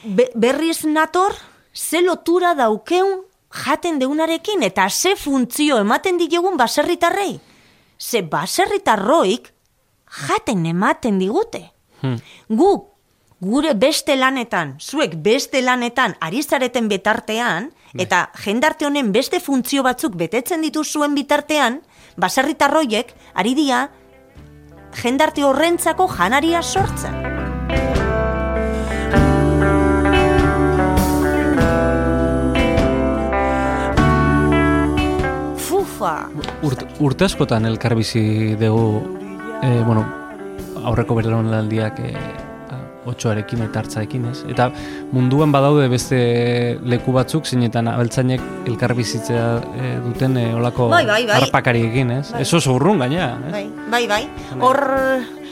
be 0.04 0.28
berriz 0.34 0.84
nator 0.84 1.34
ze 1.72 2.02
lotura 2.02 2.54
daukeun 2.54 3.24
jaten 3.50 3.98
deunarekin 3.98 4.62
eta 4.62 4.88
ze 4.90 5.16
funtzio 5.16 5.78
ematen 5.78 6.18
diegun 6.18 6.56
baserritarrei. 6.56 7.40
Ze 7.98 8.22
baserritarroik 8.22 9.52
jaten 10.28 10.66
ematen 10.66 11.18
digute. 11.18 11.70
Gu 12.48 12.70
gure 13.40 13.74
beste 13.74 14.16
lanetan, 14.16 14.76
zuek 14.78 15.16
beste 15.16 15.62
lanetan 15.62 16.14
ari 16.20 16.42
zareten 16.42 16.88
betartean, 16.88 17.70
eta 17.98 18.30
jendarte 18.44 18.86
honen 18.86 19.12
beste 19.12 19.40
funtzio 19.40 19.82
batzuk 19.82 20.14
betetzen 20.14 20.60
dituzuen 20.62 21.16
bitartean, 21.16 21.80
baserritarroiek 22.20 23.14
ari 23.34 23.54
dira 23.56 23.88
jendarte 25.02 25.44
horrentzako 25.46 26.08
janaria 26.08 26.62
sortzen. 26.62 27.39
Fufa! 36.00 36.30
Urt, 36.64 36.84
urte 37.04 37.26
askotan 37.28 37.66
elkarbizi 37.68 38.54
dugu, 38.56 39.02
e, 39.60 39.80
bueno, 39.84 40.06
aurreko 40.88 41.18
belaunaldiak 41.18 41.98
e, 42.00 42.12
otxoarekin 43.10 43.64
eta 43.66 43.82
hartzaekin, 43.82 44.24
ez? 44.30 44.38
Eta 44.48 44.70
munduan 45.12 45.52
badaude 45.52 45.88
beste 45.92 46.20
leku 46.88 47.12
batzuk, 47.16 47.44
zeinetan 47.44 47.88
abeltzainek 47.92 48.40
elkarbizitzea 48.70 49.44
e, 49.60 49.90
duten 50.06 50.38
e, 50.40 50.46
olako 50.56 50.88
Bai, 50.92 51.04
bai, 51.08 51.20
bai. 51.28 51.36
harpakariekin, 51.36 52.14
ez? 52.16 52.30
Bai. 52.32 52.42
Ez 52.46 52.54
oso 52.56 52.78
urrun 52.78 53.04
gaina, 53.04 53.28
ez? 53.50 53.52
Bai, 53.58 53.66
bai, 53.92 54.02
bai. 54.08 54.22
Hor, 54.60 54.80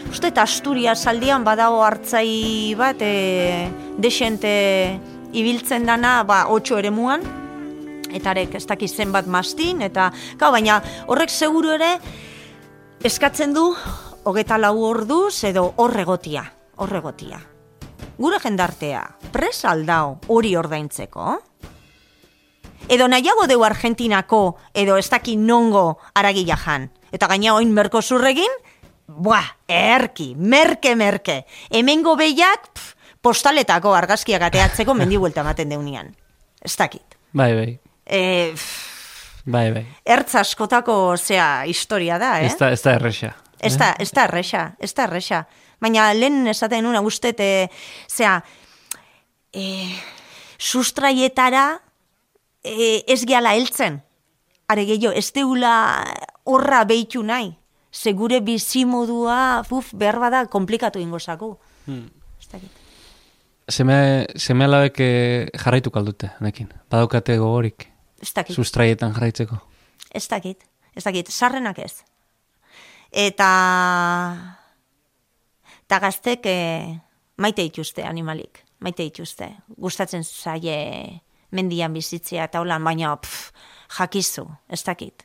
uste 0.08 0.32
eta 0.32 0.48
Asturias 0.48 1.02
aldian 1.12 1.44
badago 1.44 1.84
hartzai 1.84 2.72
bat, 2.78 3.04
e, 3.04 3.68
desente 4.00 4.54
ibiltzen 5.36 5.84
dana, 5.88 6.22
ba, 6.24 6.46
otxo 6.52 6.80
ere 6.80 6.92
muan, 8.08 8.16
eta 8.16 8.30
arek 8.30 8.54
ez 8.54 8.66
dakiz 8.66 8.94
zenbat 8.94 9.26
mastin, 9.26 9.82
eta, 9.82 10.12
kau, 10.38 10.50
baina 10.52 10.82
horrek 11.06 11.30
seguru 11.30 11.72
ere 11.72 11.98
eskatzen 13.04 13.54
du 13.54 13.74
hogeta 14.24 14.58
lau 14.58 14.82
orduz 14.82 15.44
edo 15.44 15.74
horregotia, 15.76 16.52
horregotia. 16.76 17.40
Gure 18.18 18.38
jendartea, 18.40 19.16
pres 19.32 19.64
aldao 19.64 20.20
hori 20.28 20.56
ordaintzeko? 20.56 21.38
Edo 22.88 23.08
nahiago 23.08 23.46
deu 23.46 23.62
Argentinako, 23.64 24.56
edo 24.74 24.96
ez 24.96 25.08
daki 25.10 25.36
nongo 25.36 25.98
aragila 26.14 26.56
jan. 26.56 26.90
Eta 27.12 27.26
gaina 27.26 27.54
oin 27.54 27.72
Merkosurregin, 27.72 28.50
buah, 29.06 29.56
erki, 29.68 30.34
merke, 30.36 30.94
merke. 30.96 31.44
Hemengo 31.70 32.16
behiak, 32.16 32.72
pf, 32.72 32.94
postaletako 33.22 33.94
argazkiak 33.94 34.42
ateatzeko 34.42 34.94
mendi 34.94 35.16
buelta 35.16 35.42
ematen 35.42 35.68
deunian. 35.68 36.14
Ez 36.64 36.76
dakit. 36.76 37.18
Bai, 37.32 37.52
bai, 37.54 37.78
E, 38.08 38.52
pf, 38.54 39.42
bai, 39.44 39.68
bai. 39.72 39.84
ertz 40.04 40.34
askotako, 40.40 41.16
zea, 41.16 41.64
historia 41.68 42.18
da, 42.18 42.38
eh? 42.40 42.48
Ez 42.48 42.56
da, 42.56 42.70
ez 42.72 42.80
da 42.82 42.94
erresa. 42.96 43.34
Ez 43.60 43.74
da, 43.76 43.92
ez 43.98 44.10
da 44.14 44.24
erresa, 44.24 44.62
ez 44.80 44.92
da 44.94 45.04
erresa. 45.04 45.42
Baina 45.82 46.08
lehen 46.14 46.46
esaten 46.48 46.84
nuna 46.86 47.02
uste, 47.04 47.34
e, 47.36 47.68
zera, 48.08 48.38
e, 49.52 49.64
sustraietara 50.58 51.66
e, 52.64 53.04
ez 53.06 53.22
gehala 53.26 53.54
heltzen. 53.58 54.00
Are 54.68 54.84
gehiago, 54.84 55.14
ez 55.16 55.30
deula 55.32 56.04
horra 56.44 56.82
behitu 56.88 57.22
nahi. 57.22 57.52
Segure 57.90 58.40
bizimodua, 58.44 59.64
uf, 59.72 59.94
behar 59.96 60.18
bada, 60.20 60.44
komplikatu 60.52 61.00
ingo 61.00 61.18
zaku. 61.18 61.54
Dakit. 62.48 62.70
Seme, 63.68 64.26
seme 64.36 64.64
alabek 64.64 65.00
eh, 65.04 65.48
jarraitu 65.52 65.92
kaldute, 65.92 66.30
nekin. 66.40 66.70
Badaukate 66.88 67.36
gogorik, 67.40 67.88
Ez 68.22 68.32
dakit. 68.34 68.56
sustraietan 68.56 69.12
jarraitzeko. 69.14 69.58
Ez 70.14 70.26
dakit, 70.28 70.64
ez 70.96 71.04
dakit, 71.04 71.28
sarrenak 71.28 71.78
ez. 71.78 72.02
Eta 73.12 73.50
eta 75.86 75.98
gaztek 75.98 76.46
e, 76.46 76.58
maite 77.40 77.62
dituzte 77.62 78.04
animalik, 78.04 78.64
maite 78.80 79.06
dituzte. 79.06 79.48
Gustatzen 79.76 80.24
zaie 80.24 81.20
mendian 81.50 81.92
bizitzea 81.92 82.44
eta 82.44 82.60
holan, 82.60 82.84
baina 82.84 83.14
pff, 83.16 83.52
jakizu, 83.98 84.44
ez 84.68 84.82
dakit. 84.84 85.24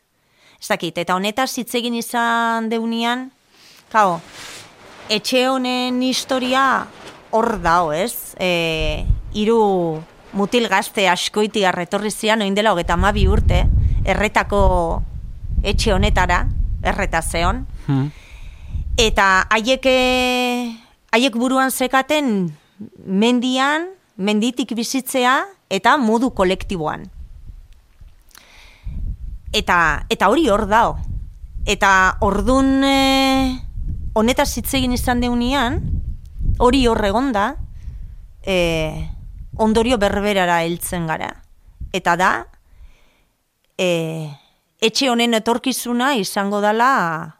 Ez 0.59 0.67
dakit, 0.69 0.97
eta 0.97 1.15
honetaz 1.15 1.51
hitz 1.57 1.73
egin 1.75 1.97
izan 1.99 2.69
deunian, 2.71 3.27
kao, 3.91 4.21
etxe 5.11 5.47
honen 5.49 5.99
historia 6.01 6.85
hor 7.33 7.57
dao, 7.59 7.91
ez? 7.91 8.35
E, 8.39 9.03
iru 9.33 9.99
mutil 10.33 10.67
gazte 10.69 11.07
askoiti 11.09 11.65
arretorri 11.65 12.11
zian, 12.11 12.41
oin 12.41 12.55
dela 12.55 12.73
hogeta 12.73 12.97
mabi 12.97 13.27
urte, 13.27 13.63
erretako 14.05 15.03
etxe 15.63 15.93
honetara, 15.93 16.47
erreta 16.83 17.21
zeon, 17.21 17.65
Hmm. 17.87 18.11
eta 18.97 19.45
haiek 19.51 19.85
eh, 19.85 20.71
haiek 21.11 21.35
buruan 21.35 21.71
zekaten 21.71 22.53
mendian, 23.05 23.89
menditik 24.17 24.73
bizitzea 24.75 25.43
eta 25.69 25.97
modu 25.97 26.31
kolektiboan. 26.33 27.07
Eta, 29.53 30.05
eta 30.09 30.29
hori 30.29 30.47
hor 30.49 30.65
dao. 30.69 30.97
Eta 31.69 32.17
ordun 32.25 32.83
e, 32.83 33.59
honetaz 34.17 34.49
hitz 34.57 34.73
egin 34.73 34.95
izan 34.95 35.21
deunian, 35.21 35.79
hori 36.59 36.85
hor 36.89 36.99
egonda, 37.05 37.53
e, 38.41 39.12
ondorio 39.55 39.97
berberara 39.97 40.61
heltzen 40.63 41.07
gara. 41.07 41.29
Eta 41.93 42.15
da, 42.17 42.31
e, 43.77 44.29
etxe 44.81 45.09
honen 45.09 45.37
etorkizuna 45.37 46.13
izango 46.19 46.61
dala 46.61 47.39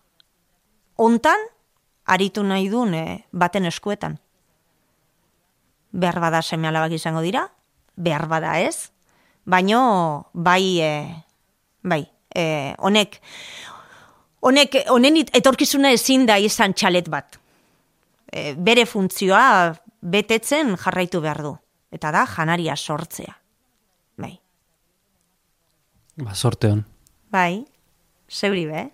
hontan 0.96 1.42
aritu 2.06 2.44
nahi 2.44 2.70
duen 2.70 2.94
e, 2.94 3.06
baten 3.32 3.66
eskuetan. 3.66 4.20
Behar 5.94 6.20
bada 6.22 6.42
seme 6.42 6.68
alabak 6.70 6.96
izango 6.98 7.22
dira, 7.22 7.48
behar 7.96 8.28
bada 8.28 8.60
ez, 8.62 8.92
baino 9.46 10.30
bai, 10.34 10.80
e, 10.82 10.92
bai, 11.82 12.04
e, 12.34 12.74
honek, 12.80 13.20
honek, 14.42 14.84
honen 14.90 15.22
etorkizuna 15.34 15.94
ezin 15.94 16.26
da 16.30 16.38
izan 16.42 16.74
txalet 16.74 17.10
bat. 17.10 17.40
E, 18.34 18.54
bere 18.58 18.86
funtzioa 18.90 19.74
betetzen 20.02 20.76
jarraitu 20.78 21.22
behar 21.22 21.44
du. 21.46 21.54
Eta 21.94 22.10
da, 22.12 22.26
janaria 22.26 22.76
sortzea. 22.76 23.36
Bai, 24.18 24.34
Ba, 26.18 26.34
sorte 26.36 26.70
hon. 26.72 26.84
bai, 27.34 27.66
zeuri 28.30 28.66
be, 28.70 28.84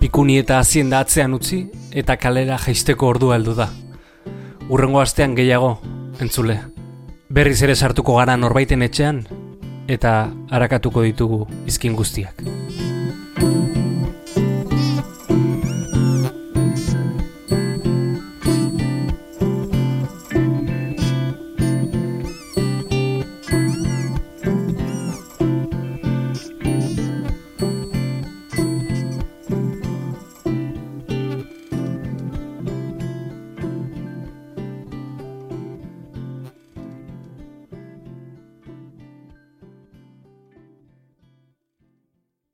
Pikuni 0.00 0.38
eta 0.40 0.58
hazienda 0.60 1.00
atzean 1.04 1.34
utzi 1.36 1.60
eta 2.02 2.16
kalera 2.20 2.56
jaisteko 2.60 3.08
ordua 3.12 3.36
heldu 3.38 3.54
da. 3.58 3.68
Urrengo 4.70 5.00
astean 5.02 5.34
gehiago, 5.38 5.74
entzule. 6.22 6.58
Berriz 7.30 7.60
ere 7.66 7.76
sartuko 7.76 8.16
gara 8.18 8.36
norbaiten 8.36 8.82
etxean 8.86 9.22
eta 9.90 10.14
harakatuko 10.50 11.02
ditugu 11.06 11.44
izkin 11.70 11.96
guztiak. 11.98 12.42